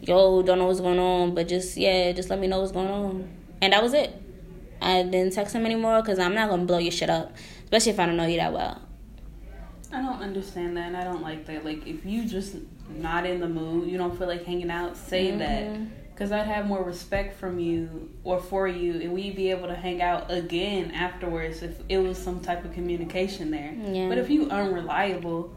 yo, 0.00 0.42
don't 0.42 0.58
know 0.58 0.66
what's 0.66 0.80
going 0.80 1.00
on, 1.00 1.34
but 1.34 1.48
just 1.48 1.76
yeah, 1.76 2.12
just 2.12 2.30
let 2.30 2.38
me 2.38 2.46
know 2.46 2.60
what's 2.60 2.70
going 2.70 2.88
on. 2.88 3.28
And 3.60 3.72
that 3.72 3.82
was 3.82 3.92
it. 3.92 4.14
I 4.80 5.02
didn't 5.02 5.32
text 5.32 5.54
him 5.54 5.66
anymore 5.66 6.00
because 6.00 6.20
I'm 6.20 6.34
not 6.34 6.48
gonna 6.48 6.64
blow 6.64 6.78
your 6.78 6.92
shit 6.92 7.10
up, 7.10 7.32
especially 7.64 7.92
if 7.92 8.00
I 8.00 8.06
don't 8.06 8.16
know 8.16 8.26
you 8.26 8.36
that 8.36 8.52
well. 8.52 8.80
I 9.92 10.00
don't 10.00 10.20
understand 10.22 10.76
that 10.76 10.86
and 10.88 10.96
I 10.96 11.04
don't 11.04 11.22
like 11.22 11.46
that. 11.46 11.64
Like, 11.64 11.86
if 11.86 12.04
you 12.06 12.24
just 12.26 12.56
not 12.98 13.26
in 13.26 13.40
the 13.40 13.48
mood, 13.48 13.88
you 13.88 13.98
don't 13.98 14.16
feel 14.16 14.26
like 14.28 14.44
hanging 14.44 14.70
out, 14.70 14.96
say 14.96 15.30
that. 15.36 15.64
Mhm. 15.64 15.88
Because 16.14 16.30
I'd 16.30 16.46
have 16.46 16.66
more 16.66 16.82
respect 16.84 17.38
from 17.38 17.58
you 17.58 18.10
or 18.22 18.38
for 18.38 18.68
you, 18.68 19.00
and 19.00 19.12
we'd 19.12 19.34
be 19.34 19.50
able 19.50 19.66
to 19.68 19.74
hang 19.74 20.02
out 20.02 20.30
again 20.30 20.90
afterwards 20.92 21.62
if 21.62 21.78
it 21.88 21.98
was 21.98 22.18
some 22.18 22.40
type 22.40 22.64
of 22.64 22.72
communication 22.74 23.50
there. 23.50 23.72
Yeah. 23.90 24.08
But 24.08 24.18
if 24.18 24.28
you 24.30 24.48
unreliable, 24.50 25.50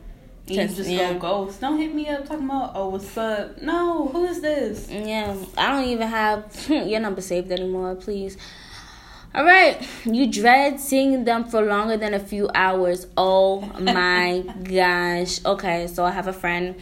And 0.48 0.56
you 0.58 0.68
just 0.68 0.90
yeah. 0.90 1.14
go 1.14 1.20
ghost. 1.20 1.60
Don't 1.60 1.78
hit 1.80 1.94
me 1.94 2.08
up 2.08 2.28
talking 2.28 2.46
about, 2.46 2.72
oh, 2.76 2.90
what's 2.90 3.18
up? 3.18 3.62
No, 3.62 4.08
who 4.10 4.26
is 4.26 4.42
this? 4.42 4.88
Yeah, 4.90 5.36
I 5.58 5.72
don't 5.72 5.90
even 5.90 6.08
have 6.08 6.66
your 6.70 7.00
number 7.00 7.22
saved 7.22 7.52
anymore, 7.52 7.96
please. 7.96 8.38
All 9.36 9.44
right, 9.44 9.86
you 10.06 10.32
dread 10.32 10.80
seeing 10.80 11.26
them 11.26 11.44
for 11.44 11.62
longer 11.62 11.98
than 11.98 12.14
a 12.14 12.20
few 12.20 12.50
hours. 12.56 13.06
Oh 13.18 13.60
my 13.82 14.46
gosh. 14.64 15.44
Okay, 15.46 15.88
so 15.88 16.06
I 16.06 16.12
have 16.12 16.28
a 16.28 16.34
friend, 16.34 16.76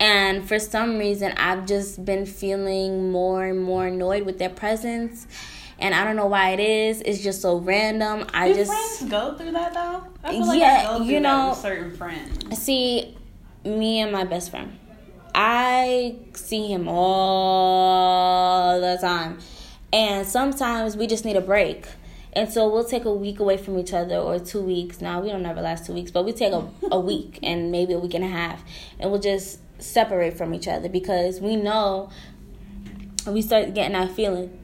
and 0.00 0.46
for 0.48 0.58
some 0.58 0.98
reason, 0.98 1.30
I've 1.36 1.66
just 1.66 2.04
been 2.04 2.26
feeling 2.26 3.12
more 3.12 3.44
and 3.44 3.62
more 3.62 3.86
annoyed 3.86 4.24
with 4.26 4.38
their 4.40 4.50
presence. 4.50 5.28
And 5.78 5.94
I 5.94 6.04
don't 6.04 6.16
know 6.16 6.26
why 6.26 6.50
it 6.50 6.60
is. 6.60 7.00
It's 7.02 7.22
just 7.22 7.40
so 7.40 7.56
random. 7.58 8.26
I 8.34 8.48
Do 8.48 8.54
just 8.56 8.70
friends 8.98 9.10
go 9.10 9.34
through 9.38 9.52
that 9.52 9.72
though? 9.72 10.02
I 10.24 10.32
feel 10.32 10.46
like 10.46 10.60
Yeah, 10.60 10.66
I 10.80 10.82
go 10.84 10.96
through 10.98 11.06
you 11.06 11.12
that 11.14 11.20
know- 11.22 11.48
with 11.50 11.58
certain 11.58 11.96
friends. 11.96 12.58
See, 12.58 13.16
me 13.64 14.00
and 14.00 14.10
my 14.12 14.24
best 14.24 14.50
friend. 14.50 14.76
I 15.34 16.16
see 16.34 16.66
him 16.66 16.86
all 16.88 18.80
the 18.80 18.98
time. 19.00 19.38
And 19.92 20.26
sometimes 20.26 20.96
we 20.98 21.06
just 21.06 21.24
need 21.24 21.36
a 21.36 21.40
break. 21.40 21.86
And 22.32 22.50
so 22.52 22.68
we'll 22.68 22.84
take 22.84 23.04
a 23.04 23.12
week 23.12 23.40
away 23.40 23.56
from 23.56 23.78
each 23.78 23.92
other 23.92 24.16
or 24.16 24.38
two 24.38 24.60
weeks. 24.60 25.00
Now, 25.00 25.20
we 25.20 25.30
don't 25.30 25.42
never 25.42 25.60
last 25.60 25.86
two 25.86 25.92
weeks, 25.92 26.10
but 26.10 26.24
we 26.24 26.32
take 26.32 26.52
a, 26.52 26.68
a 26.90 27.00
week 27.00 27.38
and 27.42 27.72
maybe 27.72 27.92
a 27.92 27.98
week 27.98 28.14
and 28.14 28.24
a 28.24 28.28
half. 28.28 28.62
And 28.98 29.10
we'll 29.10 29.20
just 29.20 29.58
separate 29.82 30.36
from 30.36 30.54
each 30.54 30.68
other 30.68 30.88
because 30.88 31.40
we 31.40 31.56
know 31.56 32.10
we 33.26 33.42
start 33.42 33.74
getting 33.74 33.92
that 33.92 34.12
feeling 34.12 34.56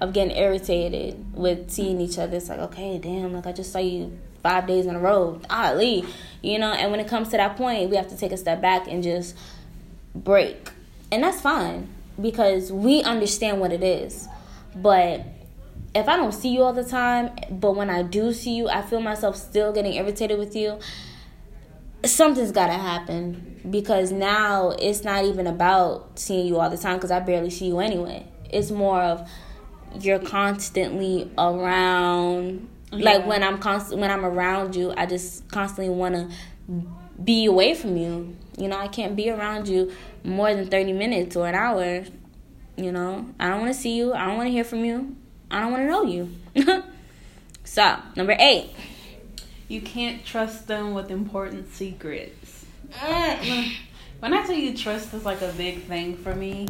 of 0.00 0.12
getting 0.12 0.34
irritated 0.36 1.34
with 1.34 1.70
seeing 1.70 2.00
each 2.00 2.18
other. 2.18 2.36
It's 2.36 2.48
like, 2.48 2.58
okay, 2.58 2.98
damn, 2.98 3.34
like 3.34 3.46
I 3.46 3.52
just 3.52 3.72
saw 3.72 3.78
you 3.78 4.18
five 4.42 4.66
days 4.66 4.86
in 4.86 4.94
a 4.94 4.98
row. 4.98 5.40
Golly. 5.48 6.04
You 6.42 6.58
know, 6.58 6.72
and 6.72 6.90
when 6.90 7.00
it 7.00 7.08
comes 7.08 7.28
to 7.28 7.36
that 7.36 7.56
point, 7.56 7.90
we 7.90 7.96
have 7.96 8.08
to 8.08 8.16
take 8.16 8.32
a 8.32 8.36
step 8.36 8.62
back 8.62 8.88
and 8.88 9.02
just 9.02 9.36
break. 10.14 10.70
And 11.12 11.22
that's 11.22 11.40
fine 11.40 11.88
because 12.20 12.72
we 12.72 13.02
understand 13.02 13.60
what 13.60 13.72
it 13.72 13.82
is. 13.82 14.28
But 14.74 15.26
if 15.94 16.08
I 16.08 16.16
don't 16.16 16.32
see 16.32 16.50
you 16.50 16.62
all 16.62 16.72
the 16.72 16.84
time, 16.84 17.30
but 17.50 17.74
when 17.74 17.90
I 17.90 18.02
do 18.02 18.32
see 18.32 18.54
you, 18.54 18.68
I 18.68 18.82
feel 18.82 19.00
myself 19.00 19.36
still 19.36 19.72
getting 19.72 19.94
irritated 19.94 20.38
with 20.38 20.54
you. 20.54 20.78
Something's 22.04 22.52
got 22.52 22.68
to 22.68 22.74
happen 22.74 23.60
because 23.68 24.12
now 24.12 24.70
it's 24.70 25.04
not 25.04 25.24
even 25.24 25.46
about 25.46 26.18
seeing 26.18 26.46
you 26.46 26.58
all 26.58 26.70
the 26.70 26.78
time 26.78 26.96
because 26.96 27.10
I 27.10 27.20
barely 27.20 27.50
see 27.50 27.66
you 27.66 27.80
anyway. 27.80 28.26
It's 28.48 28.70
more 28.70 29.00
of 29.00 29.28
you're 29.98 30.20
constantly 30.20 31.30
around. 31.36 32.68
Like 32.92 33.26
when 33.26 33.42
I'm 33.42 33.58
constant 33.58 34.00
when 34.00 34.10
I'm 34.10 34.24
around 34.24 34.74
you, 34.74 34.94
I 34.96 35.06
just 35.06 35.48
constantly 35.50 35.94
want 35.94 36.14
to 36.14 36.30
be 37.22 37.46
away 37.46 37.74
from 37.74 37.96
you. 37.96 38.36
You 38.56 38.68
know, 38.68 38.78
I 38.78 38.88
can't 38.88 39.14
be 39.14 39.30
around 39.30 39.68
you 39.68 39.92
more 40.24 40.54
than 40.54 40.68
30 40.68 40.92
minutes 40.92 41.36
or 41.36 41.46
an 41.46 41.54
hour. 41.54 42.04
You 42.76 42.92
know, 42.92 43.26
I 43.38 43.48
don't 43.48 43.60
want 43.60 43.74
to 43.74 43.78
see 43.78 43.96
you. 43.96 44.14
I 44.14 44.26
don't 44.26 44.36
want 44.36 44.46
to 44.46 44.52
hear 44.52 44.64
from 44.64 44.84
you. 44.84 45.16
I 45.50 45.60
don't 45.60 45.72
want 45.72 45.82
to 45.82 45.88
know 45.88 46.02
you. 46.04 46.34
so, 47.64 47.96
number 48.16 48.36
eight. 48.38 48.70
You 49.68 49.80
can't 49.80 50.24
trust 50.24 50.66
them 50.66 50.94
with 50.94 51.10
important 51.10 51.72
secrets. 51.72 52.66
Mm. 52.92 53.72
When 54.20 54.34
I 54.34 54.44
tell 54.44 54.56
you 54.56 54.76
trust 54.76 55.14
is 55.14 55.24
like 55.24 55.40
a 55.42 55.52
big 55.56 55.84
thing 55.84 56.16
for 56.16 56.34
me, 56.34 56.68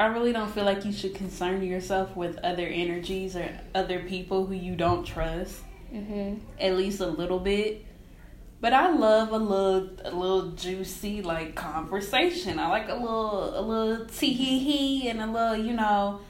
I 0.00 0.06
really 0.06 0.32
don't 0.32 0.50
feel 0.50 0.64
like 0.64 0.84
you 0.84 0.92
should 0.92 1.14
concern 1.14 1.62
yourself 1.62 2.16
with 2.16 2.38
other 2.38 2.66
energies 2.66 3.36
or 3.36 3.48
other 3.74 4.00
people 4.00 4.46
who 4.46 4.54
you 4.54 4.74
don't 4.74 5.04
trust, 5.04 5.60
hmm 5.90 6.36
at 6.58 6.76
least 6.76 7.00
a 7.00 7.06
little 7.06 7.38
bit. 7.38 7.84
But 8.60 8.72
I 8.72 8.90
love 8.90 9.32
a 9.32 9.38
little, 9.38 9.90
a 10.04 10.10
little 10.10 10.50
juicy 10.52 11.22
like 11.22 11.54
conversation. 11.54 12.58
I 12.58 12.68
like 12.68 12.88
a 12.88 12.94
little, 12.94 13.58
a 13.58 13.62
little 13.62 14.06
tee 14.06 14.32
hee 14.32 14.58
hee 14.58 15.08
and 15.08 15.20
a 15.20 15.26
little, 15.26 15.56
you 15.56 15.74
know, 15.74 16.20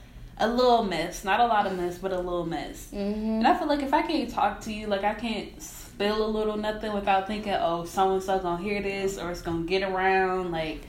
a 0.40 0.48
little 0.48 0.82
mess. 0.84 1.24
Not 1.24 1.40
a 1.40 1.46
lot 1.46 1.66
of 1.66 1.76
mess, 1.76 1.98
but 1.98 2.12
a 2.12 2.16
little 2.18 2.46
mess. 2.46 2.88
hmm 2.90 2.96
And 2.96 3.46
I 3.46 3.56
feel 3.58 3.68
like 3.68 3.82
if 3.82 3.92
I 3.94 4.02
can't 4.02 4.28
talk 4.30 4.60
to 4.62 4.72
you, 4.72 4.86
like 4.86 5.04
I 5.04 5.14
can't 5.14 5.60
spill 5.60 6.24
a 6.24 6.28
little 6.28 6.56
nothing 6.56 6.92
without 6.92 7.26
thinking, 7.26 7.52
oh, 7.54 7.84
so 7.84 8.14
and 8.14 8.22
so 8.22 8.38
gonna 8.38 8.62
hear 8.62 8.82
this 8.82 9.18
or 9.18 9.30
it's 9.30 9.42
gonna 9.42 9.64
get 9.64 9.82
around. 9.82 10.50
Like, 10.50 10.82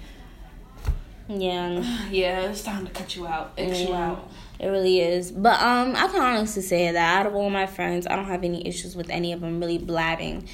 Yeah, 1.27 1.83
yeah, 2.11 2.41
it's 2.49 2.63
time 2.63 2.85
to 2.85 2.91
cut 2.91 3.15
you 3.15 3.27
out, 3.27 3.53
X 3.57 3.81
you 3.81 3.93
out. 3.93 4.29
it 4.59 4.67
really 4.67 4.99
is. 4.99 5.31
But 5.31 5.61
um, 5.61 5.95
I 5.95 6.07
can 6.07 6.21
honestly 6.21 6.61
say 6.61 6.91
that 6.91 7.19
out 7.19 7.25
of 7.25 7.35
all 7.35 7.49
my 7.49 7.65
friends, 7.67 8.07
I 8.07 8.15
don't 8.15 8.25
have 8.25 8.43
any 8.43 8.65
issues 8.67 8.95
with 8.95 9.09
any 9.09 9.33
of 9.33 9.41
them 9.41 9.59
really 9.59 9.77
blabbing. 9.77 10.47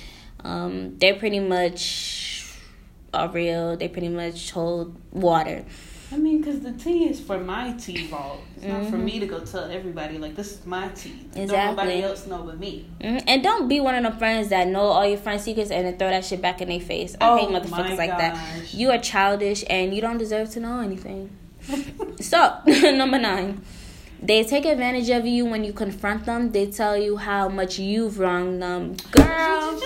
Um, 0.44 0.98
they're 1.00 1.16
pretty 1.16 1.40
much 1.40 2.54
are 3.14 3.30
real. 3.30 3.76
They 3.78 3.88
pretty 3.88 4.10
much 4.10 4.52
hold 4.52 4.96
water. 5.12 5.66
I 6.12 6.16
mean, 6.18 6.42
because 6.42 6.62
the 6.62 6.72
tea 6.72 7.10
is 7.10 7.20
for 7.20 7.38
my 7.38 7.74
tea 7.74 8.08
vault. 8.08 8.40
It's 8.56 8.66
not 8.66 8.86
for 8.90 8.98
me 8.98 9.20
to 9.20 9.26
go 9.26 9.40
tell 9.42 9.70
everybody, 9.70 10.18
like, 10.18 10.36
this 10.36 10.54
is 10.54 10.66
my 10.66 10.88
tea. 10.90 11.26
Don't 11.34 11.44
Exactly. 11.44 11.76
nobody 11.76 12.02
else 12.04 12.26
know 12.28 12.44
but 12.44 12.58
me. 12.60 12.86
Mhm. 13.02 13.24
And 13.28 13.44
don't 13.44 13.68
be 13.68 13.82
one 13.82 13.94
of 13.94 14.04
them 14.04 14.18
friends 14.18 14.48
that 14.50 14.68
know 14.68 14.82
all 14.84 15.06
your 15.06 15.18
friend 15.18 15.40
secrets 15.42 15.70
and 15.70 15.86
then 15.86 15.98
throw 15.98 16.10
that 16.10 16.24
shit 16.24 16.42
back 16.42 16.62
in 16.62 16.70
their 16.70 16.80
face. 16.80 17.18
I 17.20 17.28
Oh 17.30 17.38
hate 17.38 17.50
motherfuckers 17.50 17.98
like 17.98 18.18
that. 18.18 18.74
You 18.74 18.90
are 18.92 18.98
childish 19.00 19.66
and 19.70 19.94
you 19.94 20.00
don't 20.02 20.18
deserve 20.18 20.50
to 20.52 20.60
know 20.62 20.80
anything. 20.80 21.30
So, 22.22 22.54
number 22.66 23.20
nine. 23.20 23.62
They 24.22 24.44
take 24.44 24.66
advantage 24.66 25.10
of 25.10 25.28
you 25.28 25.46
when 25.46 25.64
you 25.64 25.74
confront 25.74 26.26
them. 26.26 26.52
They 26.52 26.66
tell 26.68 26.98
you 26.98 27.18
how 27.18 27.50
much 27.50 27.78
you've 27.78 28.18
wronged 28.18 28.62
them. 28.64 28.96
Girl, 29.12 29.80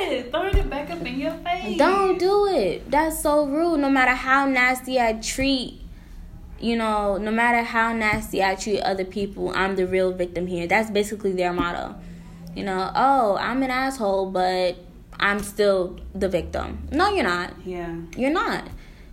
you. 0.00 0.22
Throwing 0.30 0.56
it 0.56 0.70
back 0.70 0.90
up 0.90 1.04
in 1.04 1.18
your 1.18 1.32
face. 1.32 1.78
don't 1.78 2.18
do 2.18 2.46
it. 2.46 2.90
That's 2.90 3.20
so 3.20 3.46
rude. 3.46 3.80
No 3.80 3.90
matter 3.90 4.12
how 4.12 4.46
nasty 4.46 5.00
I 5.00 5.14
treat, 5.14 5.80
you 6.60 6.76
know, 6.76 7.16
no 7.18 7.30
matter 7.30 7.62
how 7.62 7.92
nasty 7.92 8.42
I 8.42 8.54
treat 8.54 8.80
other 8.80 9.04
people, 9.04 9.52
I'm 9.54 9.76
the 9.76 9.86
real 9.86 10.12
victim 10.12 10.46
here. 10.46 10.66
That's 10.66 10.90
basically 10.90 11.32
their 11.32 11.52
motto. 11.52 11.94
You 12.54 12.64
know, 12.64 12.90
oh, 12.94 13.36
I'm 13.40 13.62
an 13.62 13.70
asshole, 13.70 14.30
but 14.30 14.76
I'm 15.20 15.40
still 15.40 16.00
the 16.14 16.28
victim. 16.28 16.88
No, 16.90 17.10
you're 17.14 17.24
not. 17.24 17.52
Yeah. 17.64 17.94
You're 18.16 18.32
not. 18.32 18.64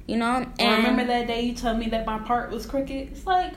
You 0.08 0.18
know, 0.18 0.36
And 0.36 0.60
and 0.60 0.84
remember 0.84 1.06
that 1.06 1.28
day 1.28 1.42
you 1.42 1.56
told 1.56 1.80
me 1.80 1.90
that 1.90 2.06
my 2.06 2.20
part 2.20 2.52
was 2.52 2.66
crooked? 2.68 2.92
It's 2.92 3.26
like, 3.26 3.54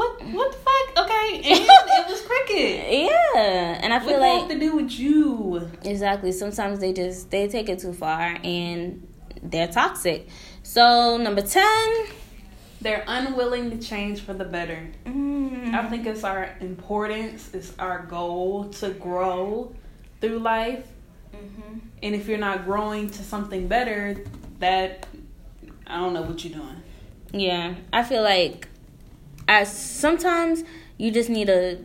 what? 0.00 0.22
What 0.24 0.52
the 0.52 0.58
fuck? 0.58 1.04
Okay, 1.04 1.36
and 1.36 1.44
it 1.46 2.08
was 2.08 2.20
crooked. 2.22 2.56
Yeah, 2.56 3.80
and 3.82 3.92
I 3.92 3.98
feel 4.00 4.10
does 4.10 4.20
that 4.20 4.28
have 4.28 4.40
like 4.42 4.50
to 4.50 4.58
do 4.58 4.76
with 4.76 4.90
you? 4.98 5.70
exactly. 5.84 6.32
Sometimes 6.32 6.78
they 6.80 6.92
just 6.92 7.30
they 7.30 7.48
take 7.48 7.68
it 7.68 7.78
too 7.80 7.92
far 7.92 8.38
and 8.42 9.06
they're 9.42 9.68
toxic. 9.68 10.28
So 10.62 11.16
number 11.16 11.42
ten. 11.42 12.06
They're 12.82 13.04
unwilling 13.06 13.70
to 13.72 13.78
change 13.78 14.20
for 14.22 14.32
the 14.32 14.46
better. 14.46 14.88
Mm, 15.04 15.74
I 15.74 15.86
think 15.90 16.06
it's 16.06 16.24
our 16.24 16.56
importance, 16.60 17.50
it's 17.52 17.74
our 17.78 18.06
goal 18.06 18.70
to 18.80 18.88
grow 18.90 19.74
through 20.22 20.38
life. 20.38 20.86
mhm. 21.34 21.80
And 22.02 22.14
if 22.14 22.26
you're 22.26 22.38
not 22.38 22.64
growing 22.64 23.10
to 23.10 23.22
something 23.22 23.68
better, 23.68 24.24
that 24.60 25.06
I 25.86 25.96
don't 25.98 26.14
know 26.14 26.22
what 26.22 26.42
you're 26.42 26.54
doing. 26.58 26.82
Yeah, 27.32 27.74
I 27.92 28.02
feel 28.02 28.22
like 28.22 28.66
as 29.50 29.70
sometimes 29.76 30.62
you 30.96 31.10
just 31.10 31.28
need 31.28 31.48
to 31.48 31.76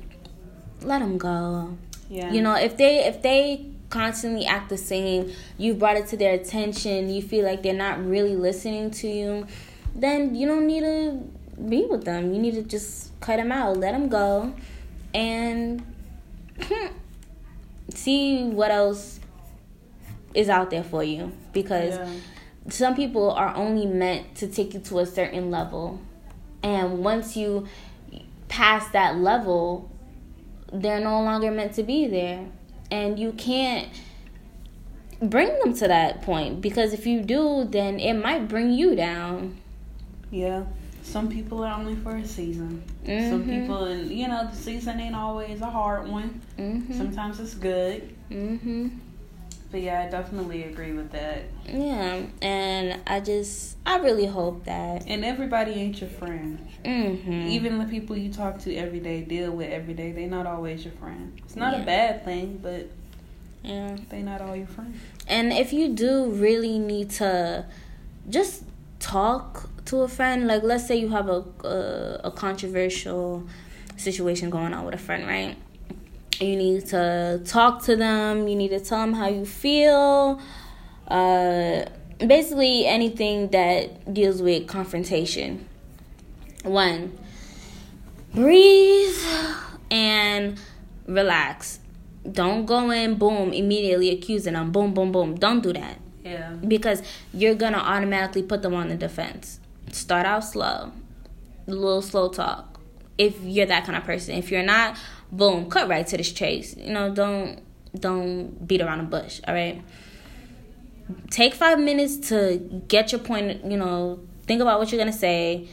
let 0.82 1.00
them 1.00 1.18
go. 1.18 1.76
Yeah. 2.10 2.32
You 2.32 2.44
know, 2.44 2.54
if 2.54 2.78
they 2.78 3.04
if 3.06 3.24
they 3.24 3.66
constantly 3.90 4.46
act 4.46 4.70
the 4.70 4.78
same, 4.78 5.32
you've 5.58 5.80
brought 5.80 5.98
it 5.98 6.06
to 6.10 6.18
their 6.18 6.36
attention, 6.36 7.10
you 7.10 7.24
feel 7.24 7.44
like 7.44 7.64
they're 7.64 7.74
not 7.74 8.06
really 8.06 8.36
listening 8.36 8.92
to 8.92 9.08
you, 9.08 9.48
then 9.96 10.36
you 10.36 10.46
don't 10.46 10.68
need 10.68 10.82
to 10.82 11.20
be 11.68 11.86
with 11.86 12.06
them. 12.06 12.32
You 12.34 12.40
need 12.40 12.54
to 12.54 12.62
just 12.62 13.20
cut 13.20 13.38
them 13.38 13.52
out, 13.52 13.78
let 13.78 13.94
them 13.94 14.10
go, 14.10 14.54
and 15.16 15.84
see 17.90 18.44
what 18.44 18.70
else 18.70 19.20
is 20.36 20.50
out 20.50 20.70
there 20.70 20.84
for 20.84 21.04
you 21.04 21.32
because 21.52 21.96
Yeah. 21.96 22.10
some 22.70 22.96
people 22.96 23.32
are 23.32 23.56
only 23.56 23.88
meant 23.88 24.36
to 24.36 24.48
take 24.48 24.74
you 24.76 24.82
to 24.82 25.00
a 25.00 25.06
certain 25.06 25.50
level 25.50 26.00
and 26.66 27.04
once 27.04 27.38
you 27.38 27.68
pass 28.48 28.88
that 28.90 29.16
level 29.18 29.90
they're 30.74 31.00
no 31.00 31.22
longer 31.22 31.52
meant 31.52 31.74
to 31.74 31.84
be 31.84 32.08
there 32.08 32.48
and 32.92 33.18
you 33.20 33.32
can't 33.34 33.88
bring 35.22 35.48
them 35.60 35.74
to 35.74 35.88
that 35.88 36.22
point 36.22 36.60
because 36.62 36.92
if 36.92 37.06
you 37.06 37.22
do 37.22 37.64
then 37.70 38.00
it 38.00 38.14
might 38.14 38.48
bring 38.48 38.72
you 38.72 38.96
down 38.96 39.56
Yeah. 40.32 40.64
Some 41.04 41.30
people 41.30 41.64
are 41.64 41.78
only 41.80 41.96
for 41.96 42.16
a 42.16 42.26
season. 42.26 42.82
Some 43.06 43.44
Mhm. 43.46 43.50
people, 43.62 43.84
and 43.86 44.10
you 44.10 44.28
know, 44.28 44.48
the 44.50 44.56
season 44.56 45.00
ain't 45.00 45.16
always 45.16 45.62
a 45.62 45.70
hard 45.70 46.10
one. 46.10 46.42
mhm 46.58 46.92
Sometimes 46.98 47.40
it's 47.40 47.54
good. 47.54 48.02
mhm 48.32 48.90
But 49.76 49.82
yeah, 49.82 50.04
I 50.04 50.10
definitely 50.10 50.64
agree 50.64 50.94
with 50.94 51.12
that. 51.12 51.44
yeah 51.68 52.22
and 52.42 53.02
i 53.08 53.20
just 53.20 53.76
i 53.86 53.98
really 53.98 54.26
hope 54.26 54.64
that 54.64 55.04
And 55.06 55.26
everybody 55.26 55.74
ain't 55.74 56.00
your 56.00 56.10
friend. 56.10 56.66
mhm 56.86 57.46
Even 57.56 57.78
the 57.80 57.84
people 57.96 58.16
you 58.16 58.32
talk 58.32 58.58
to 58.60 58.74
every 58.74 59.02
day, 59.02 59.20
deal 59.24 59.52
with 59.52 59.70
every 59.70 59.94
day, 59.94 60.14
they 60.14 60.28
not 60.28 60.46
always 60.48 60.86
your 60.86 60.94
friend. 60.94 61.34
It's 61.44 61.58
not 61.58 61.74
Yeah. 61.74 61.82
a 61.82 61.86
bad 61.86 62.24
thing, 62.24 62.48
but 62.64 62.88
Yeah. 63.66 63.98
They 64.12 64.22
not 64.22 64.40
all 64.40 64.56
your 64.56 64.68
friends. 64.76 64.96
And 65.28 65.52
if 65.52 65.74
you 65.74 65.90
do 65.90 66.30
really 66.46 66.80
need 66.80 67.10
to 67.22 67.66
just 68.30 68.64
talk 69.02 69.70
to 69.90 69.96
a 70.04 70.08
friend, 70.08 70.48
like 70.48 70.64
let's 70.64 70.86
say 70.88 70.96
you 71.04 71.10
have 71.10 71.28
a 71.38 71.44
a, 71.68 71.78
a 72.30 72.32
controversial 72.32 73.44
situation 73.98 74.50
going 74.50 74.74
on 74.74 74.86
with 74.86 74.96
a 74.96 75.04
friend, 75.08 75.28
right? 75.28 75.58
You 76.40 76.56
need 76.56 76.86
to 76.88 77.42
talk 77.46 77.84
to 77.84 77.96
them. 77.96 78.48
You 78.48 78.56
need 78.56 78.70
to 78.70 78.80
tell 78.80 79.00
them 79.00 79.14
how 79.14 79.28
you 79.28 79.46
feel. 79.46 80.40
Uh, 81.08 81.86
basically, 82.20 82.86
anything 82.86 83.50
that 83.50 84.14
deals 84.14 84.42
with 84.42 84.68
confrontation. 84.68 85.68
One, 86.64 87.18
breathe 88.34 89.18
and 89.92 90.60
relax. 91.08 91.80
Don't 92.30 92.66
go 92.66 92.90
in, 92.90 93.16
boom, 93.16 93.54
immediately 93.54 94.10
accusing 94.10 94.54
them. 94.54 94.72
Boom, 94.72 94.94
boom, 94.94 95.12
boom. 95.12 95.36
Don't 95.36 95.62
do 95.62 95.72
that. 95.74 96.00
Yeah. 96.24 96.54
Because 96.54 97.04
you're 97.34 97.54
gonna 97.54 97.78
automatically 97.78 98.42
put 98.42 98.64
them 98.64 98.74
on 98.74 98.90
the 98.90 98.96
defense. 98.96 99.60
Start 99.92 100.26
out 100.26 100.44
slow, 100.44 100.92
a 101.68 101.72
little 101.72 102.02
slow 102.02 102.30
talk. 102.30 102.80
If 103.18 103.40
you're 103.44 103.68
that 103.68 103.86
kind 103.86 103.96
of 103.96 104.04
person, 104.04 104.36
if 104.36 104.52
you're 104.52 104.64
not, 104.64 104.98
boom, 105.32 105.70
cut 105.70 105.88
right 105.88 106.06
to 106.08 106.18
this 106.18 106.32
chase. 106.32 106.76
You 106.78 106.94
know, 106.94 107.14
don't 107.14 107.62
don't 107.98 108.68
beat 108.68 108.82
around 108.82 109.00
the 109.00 109.04
bush. 109.06 109.42
All 109.48 109.54
right. 109.54 109.82
Take 111.30 111.54
five 111.54 111.80
minutes 111.80 112.30
to 112.30 112.84
get 112.88 113.12
your 113.12 113.20
point. 113.20 113.64
You 113.66 113.78
know, 113.78 114.20
think 114.48 114.62
about 114.62 114.80
what 114.80 114.92
you're 114.92 115.00
gonna 115.00 115.14
say. 115.14 115.68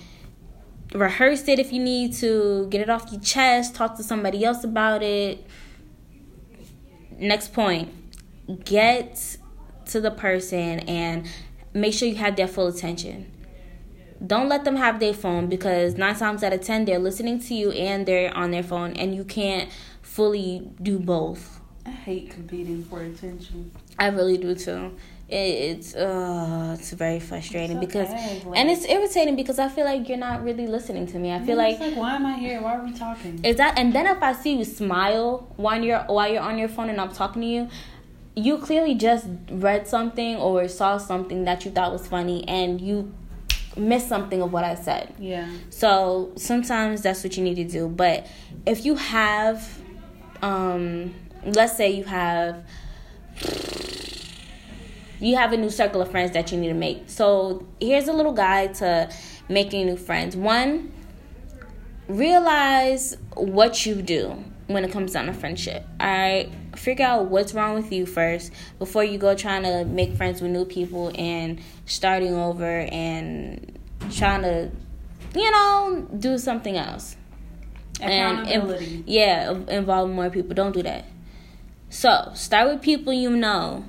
Rehearse 0.94 1.48
it 1.48 1.58
if 1.58 1.72
you 1.72 1.82
need 1.82 2.12
to. 2.14 2.66
Get 2.68 2.80
it 2.80 2.90
off 2.90 3.10
your 3.10 3.20
chest. 3.20 3.74
Talk 3.74 3.96
to 3.96 4.02
somebody 4.02 4.44
else 4.44 4.62
about 4.64 5.02
it. 5.02 5.46
Next 7.18 7.52
point. 7.52 7.90
Get 8.64 9.38
to 9.86 10.00
the 10.00 10.10
person 10.10 10.80
and 10.80 11.26
make 11.72 11.94
sure 11.94 12.08
you 12.08 12.16
have 12.16 12.36
their 12.36 12.48
full 12.48 12.66
attention. 12.66 13.31
Don't 14.26 14.48
let 14.48 14.64
them 14.64 14.76
have 14.76 15.00
their 15.00 15.14
phone 15.14 15.48
because 15.48 15.96
nine 15.96 16.14
times 16.14 16.42
out 16.44 16.52
of 16.52 16.60
ten 16.60 16.84
they're 16.84 16.98
listening 16.98 17.38
to 17.40 17.54
you 17.54 17.72
and 17.72 18.06
they're 18.06 18.34
on 18.36 18.50
their 18.52 18.62
phone 18.62 18.92
and 18.94 19.14
you 19.14 19.24
can't 19.24 19.68
fully 20.02 20.70
do 20.80 20.98
both. 20.98 21.60
I 21.84 21.90
hate 21.90 22.30
competing 22.30 22.84
for 22.84 23.02
attention. 23.02 23.72
I 23.98 24.08
really 24.08 24.38
do 24.38 24.54
too. 24.54 24.96
It, 25.28 25.34
it's 25.34 25.94
uh, 25.96 26.76
it's 26.78 26.92
very 26.92 27.18
frustrating 27.18 27.78
It's 27.78 27.86
because, 27.86 28.10
like- 28.10 28.56
and 28.58 28.70
it's 28.70 28.84
irritating 28.84 29.34
because 29.34 29.58
I 29.58 29.68
feel 29.68 29.84
like 29.86 30.08
you're 30.08 30.18
not 30.18 30.44
really 30.44 30.66
listening 30.66 31.06
to 31.08 31.18
me. 31.18 31.32
I 31.32 31.40
feel 31.40 31.56
like 31.56 31.80
like, 31.80 31.96
why 31.96 32.14
am 32.14 32.26
I 32.26 32.34
here? 32.38 32.60
Why 32.62 32.76
are 32.76 32.84
we 32.84 32.92
talking? 32.92 33.44
is 33.44 33.56
that, 33.56 33.78
and 33.78 33.92
then 33.94 34.06
if 34.06 34.22
I 34.22 34.32
see 34.34 34.56
you 34.56 34.64
smile 34.64 35.48
while 35.56 35.82
you're 35.82 36.00
while 36.00 36.30
you're 36.30 36.42
on 36.42 36.58
your 36.58 36.68
phone 36.68 36.90
and 36.90 37.00
I'm 37.00 37.12
talking 37.12 37.42
to 37.42 37.48
you, 37.48 37.68
you 38.36 38.58
clearly 38.58 38.94
just 38.94 39.26
read 39.50 39.88
something 39.88 40.36
or 40.36 40.68
saw 40.68 40.98
something 40.98 41.44
that 41.44 41.64
you 41.64 41.70
thought 41.70 41.92
was 41.92 42.06
funny 42.06 42.46
and 42.46 42.80
you 42.80 43.12
missed 43.76 44.08
something 44.08 44.42
of 44.42 44.52
what 44.52 44.64
I 44.64 44.74
said. 44.74 45.14
yeah. 45.18 45.50
So 45.70 46.32
sometimes 46.36 47.02
that's 47.02 47.22
what 47.24 47.36
you 47.36 47.42
need 47.44 47.56
to 47.56 47.64
do. 47.64 47.88
But 47.88 48.26
if 48.66 48.84
you 48.84 48.96
have, 48.96 49.78
um, 50.42 51.14
let's 51.44 51.76
say 51.76 51.90
you 51.90 52.04
have, 52.04 52.64
you 55.20 55.36
have 55.36 55.52
a 55.52 55.56
new 55.56 55.70
circle 55.70 56.02
of 56.02 56.10
friends 56.10 56.32
that 56.32 56.52
you 56.52 56.58
need 56.58 56.68
to 56.68 56.74
make. 56.74 57.04
So 57.06 57.66
here's 57.80 58.08
a 58.08 58.12
little 58.12 58.32
guide 58.32 58.74
to 58.76 59.10
making 59.48 59.86
new 59.86 59.96
friends. 59.96 60.36
One, 60.36 60.92
realize 62.08 63.16
what 63.34 63.86
you 63.86 64.02
do 64.02 64.44
when 64.66 64.84
it 64.84 64.92
comes 64.92 65.12
down 65.12 65.26
to 65.26 65.32
friendship. 65.32 65.86
All 66.00 66.06
right, 66.06 66.50
figure 66.76 67.04
out 67.06 67.26
what's 67.26 67.54
wrong 67.54 67.74
with 67.74 67.92
you 67.92 68.06
first 68.06 68.52
before 68.78 69.04
you 69.04 69.18
go 69.18 69.34
trying 69.34 69.62
to 69.62 69.84
make 69.84 70.14
friends 70.14 70.40
with 70.40 70.50
new 70.50 70.64
people 70.64 71.10
and 71.16 71.60
starting 71.86 72.34
over 72.34 72.80
and 72.90 73.78
trying 74.10 74.42
to, 74.42 74.70
you 75.34 75.50
know, 75.50 76.06
do 76.18 76.38
something 76.38 76.76
else. 76.76 77.16
And 78.00 78.40
Accountability. 78.40 79.04
yeah, 79.06 79.52
involve 79.68 80.10
more 80.10 80.28
people. 80.30 80.54
Don't 80.54 80.72
do 80.72 80.82
that. 80.82 81.04
So 81.90 82.32
start 82.34 82.68
with 82.70 82.82
people 82.82 83.12
you 83.12 83.36
know. 83.36 83.84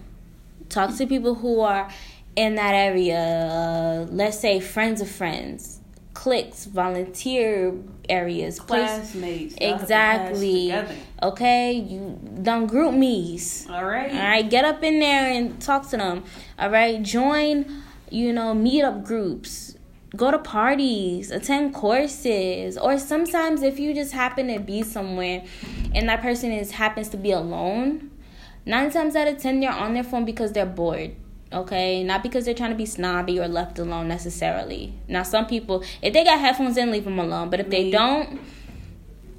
Talk 0.70 0.96
to 0.98 1.08
people 1.08 1.36
who 1.36 1.62
are 1.62 1.90
in 2.36 2.56
that 2.56 2.74
area. 2.74 3.18
Uh, 3.20 4.08
let's 4.12 4.40
say 4.40 4.60
friends 4.60 5.02
of 5.02 5.10
friends, 5.10 5.80
cliques, 6.24 6.64
volunteer 6.64 7.74
areas, 8.08 8.58
Classmates. 8.58 9.58
y'all 9.60 9.72
have 9.72 9.82
to 9.82 9.88
pass 9.88 10.32
Exactly. 10.32 10.74
Okay, 11.22 11.74
you 11.74 12.18
done 12.42 12.70
GroupMe's. 12.70 13.68
All 13.70 13.84
right. 13.84 14.10
All 14.10 14.18
right, 14.18 14.50
get 14.50 14.64
up 14.64 14.82
in 14.84 15.00
there 15.00 15.34
and 15.34 15.62
talk 15.62 15.90
to 15.90 15.98
them. 15.98 16.24
All 16.58 16.70
right, 16.70 17.04
join, 17.04 17.84
you 18.10 18.32
know, 18.32 18.54
meetup 18.56 19.04
groups. 19.04 19.76
Go 20.16 20.32
to 20.32 20.40
parties, 20.40 21.30
attend 21.30 21.74
courses, 21.74 22.78
or 22.78 22.98
sometimes 22.98 23.62
if 23.62 23.78
you 23.78 23.94
just 23.94 24.14
happen 24.14 24.48
to 24.48 24.62
be 24.62 24.82
somewhere 24.82 25.44
and 25.94 26.08
that 26.08 26.22
person 26.22 26.54
is 26.54 26.72
happens 26.72 27.10
to 27.10 27.18
be 27.18 27.32
alone, 27.32 28.12
nine 28.66 28.92
times 28.92 29.18
out 29.18 29.28
of 29.28 29.40
ten 29.40 29.60
they're 29.60 29.74
on 29.74 29.94
their 29.94 30.06
phone 30.06 30.24
because 30.24 30.54
they're 30.54 30.66
bored. 30.66 31.18
Okay, 31.54 32.04
not 32.04 32.24
because 32.24 32.46
they're 32.46 32.54
trying 32.54 32.72
to 32.72 32.76
be 32.76 32.86
snobby 32.86 33.40
or 33.40 33.48
left 33.48 33.78
alone 33.78 34.08
necessarily. 34.08 34.94
Now, 35.08 35.24
some 35.24 35.46
people, 35.46 35.84
if 36.02 36.14
they 36.14 36.24
got 36.24 36.40
headphones 36.40 36.78
in, 36.78 36.92
leave 36.92 37.04
them 37.04 37.20
alone. 37.20 37.50
But 37.50 37.60
if 37.60 37.70
they 37.70 37.92
don't, 37.92 38.40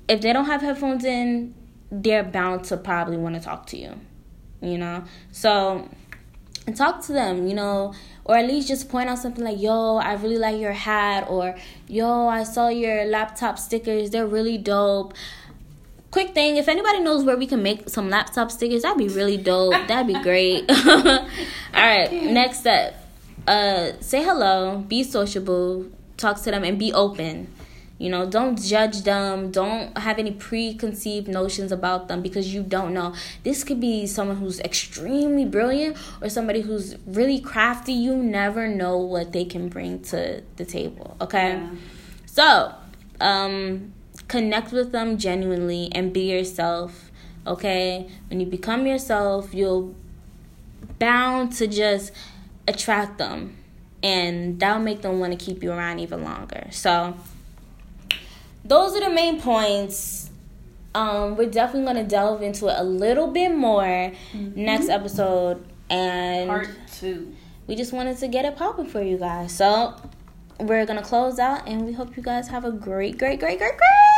if 0.09 0.21
they 0.21 0.33
don't 0.33 0.47
have 0.47 0.61
headphones 0.61 1.05
in, 1.05 1.55
they're 1.91 2.23
bound 2.23 2.65
to 2.65 2.77
probably 2.77 3.17
want 3.17 3.35
to 3.35 3.41
talk 3.41 3.67
to 3.69 3.77
you. 3.77 3.99
You 4.61 4.79
know? 4.79 5.05
So 5.33 5.89
and 6.67 6.77
talk 6.77 7.05
to 7.07 7.13
them, 7.13 7.47
you 7.47 7.55
know, 7.55 7.93
or 8.25 8.37
at 8.37 8.47
least 8.47 8.69
just 8.69 8.89
point 8.89 9.09
out 9.09 9.19
something 9.19 9.45
like, 9.45 9.61
"Yo, 9.61 9.97
I 9.97 10.15
really 10.15 10.39
like 10.39 10.59
your 10.59 10.73
hat," 10.73 11.27
or 11.29 11.55
"Yo, 11.89 12.27
I 12.27 12.43
saw 12.45 12.69
your 12.69 13.05
laptop 13.05 13.59
stickers; 13.59 14.11
they're 14.11 14.27
really 14.27 14.57
dope." 14.57 15.15
Quick 16.15 16.33
thing, 16.33 16.59
if 16.59 16.69
anybody 16.69 17.01
knows 17.01 17.25
where 17.25 17.37
we 17.37 17.45
can 17.45 17.61
make 17.61 17.89
some 17.89 18.09
laptop 18.09 18.49
stickers, 18.53 18.83
that'd 18.83 18.97
be 18.97 19.09
really 19.09 19.37
dope. 19.37 19.73
That'd 19.89 20.07
be 20.07 20.23
great. 20.23 20.65
All 20.87 21.27
right, 21.75 22.09
next 22.13 22.65
up, 22.69 22.95
uh, 23.49 23.95
say 23.99 24.23
hello, 24.23 24.79
be 24.87 25.03
sociable, 25.03 25.87
talk 26.17 26.41
to 26.43 26.53
them, 26.53 26.63
and 26.63 26.79
be 26.79 26.93
open. 26.93 27.53
You 27.99 28.11
know, 28.11 28.31
don't 28.31 28.57
judge 28.57 29.03
them. 29.03 29.51
Don't 29.51 29.99
have 29.99 30.21
any 30.21 30.31
preconceived 30.31 31.27
notions 31.27 31.73
about 31.73 32.07
them 32.07 32.23
because 32.23 32.55
you 32.55 32.63
don't 32.63 32.95
know. 32.95 33.13
This 33.43 33.65
could 33.65 33.81
be 33.81 34.07
someone 34.07 34.37
who's 34.37 34.61
extremely 34.61 35.45
brilliant 35.45 35.97
or 36.23 36.29
somebody 36.29 36.61
who's 36.61 36.95
really 37.07 37.41
crafty. 37.41 37.93
You 37.93 38.15
never 38.15 38.69
know 38.69 38.99
what 38.99 39.33
they 39.33 39.45
can 39.45 39.69
bring 39.69 40.01
to 40.03 40.45
the 40.55 40.65
table. 40.65 41.17
Okay? 41.21 41.55
Yeah. 41.55 41.71
So, 42.27 42.75
um, 43.21 43.93
connect 44.29 44.73
with 44.73 44.93
them 44.93 45.19
genuinely 45.19 45.89
and 45.93 46.13
be 46.13 46.31
yourself. 46.33 47.11
Okay? 47.47 48.09
When 48.29 48.41
you 48.41 48.47
become 48.47 48.87
yourself, 48.87 49.55
you'll 49.55 49.95
bound 50.99 51.53
to 51.55 51.67
just 51.67 52.13
attract 52.67 53.19
them 53.19 53.57
and 54.03 54.61
that'll 54.61 54.83
make 54.83 55.01
them 55.01 55.19
want 55.19 55.39
to 55.39 55.43
keep 55.43 55.63
you 55.63 55.73
around 55.73 55.99
even 55.99 56.23
longer. 56.23 56.69
So, 56.71 57.17
those 58.65 58.95
are 58.95 59.01
the 59.01 59.11
main 59.11 59.41
points. 59.41 60.31
Um, 60.95 61.37
we're 61.37 61.51
definitely 61.51 61.93
going 61.93 62.05
to 62.05 62.09
delve 62.09 62.43
into 62.43 62.69
it 62.69 62.75
a 62.79 62.85
little 62.85 63.27
bit 63.29 63.49
more 63.55 64.13
next 64.55 64.89
episode 64.89 65.67
and 65.91 66.49
Part 66.49 66.69
two. 66.93 67.35
we 67.67 67.75
just 67.75 67.93
wanted 67.93 68.17
to 68.19 68.29
get 68.29 68.45
it 68.45 68.57
popping 68.57 68.87
for 68.87 69.03
you 69.03 69.17
guys. 69.17 69.57
So, 69.57 69.97
we're 70.61 70.87
going 70.87 70.99
to 70.99 71.05
close 71.05 71.39
out 71.39 71.67
and 71.67 71.85
we 71.85 71.93
hope 71.93 72.17
you 72.17 72.23
guys 72.23 72.49
have 72.49 72.65
a 72.65 72.71
great 72.71 73.19
great 73.19 73.41
great 73.41 73.59
great 73.59 73.77
great. 73.77 74.14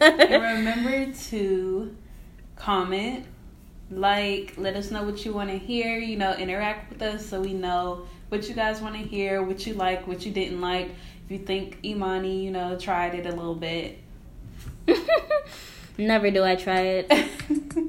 remember 0.56 1.12
to 1.12 1.96
comment, 2.56 3.26
like, 3.90 4.54
let 4.56 4.76
us 4.76 4.90
know 4.90 5.02
what 5.02 5.24
you 5.24 5.32
want 5.32 5.50
to 5.50 5.58
hear. 5.58 5.98
You 5.98 6.16
know, 6.16 6.34
interact 6.34 6.90
with 6.90 7.02
us 7.02 7.26
so 7.26 7.40
we 7.40 7.52
know 7.52 8.06
what 8.28 8.48
you 8.48 8.54
guys 8.54 8.80
want 8.80 8.94
to 8.94 9.02
hear, 9.02 9.42
what 9.42 9.66
you 9.66 9.74
like, 9.74 10.06
what 10.06 10.24
you 10.26 10.32
didn't 10.32 10.60
like. 10.60 10.90
If 11.24 11.30
you 11.30 11.38
think 11.38 11.78
Imani, 11.84 12.44
you 12.44 12.50
know, 12.50 12.78
tried 12.78 13.14
it 13.14 13.26
a 13.26 13.30
little 13.30 13.54
bit. 13.54 13.98
Never 15.98 16.30
do 16.30 16.44
I 16.44 16.56
try 16.56 16.80
it. 16.80 17.84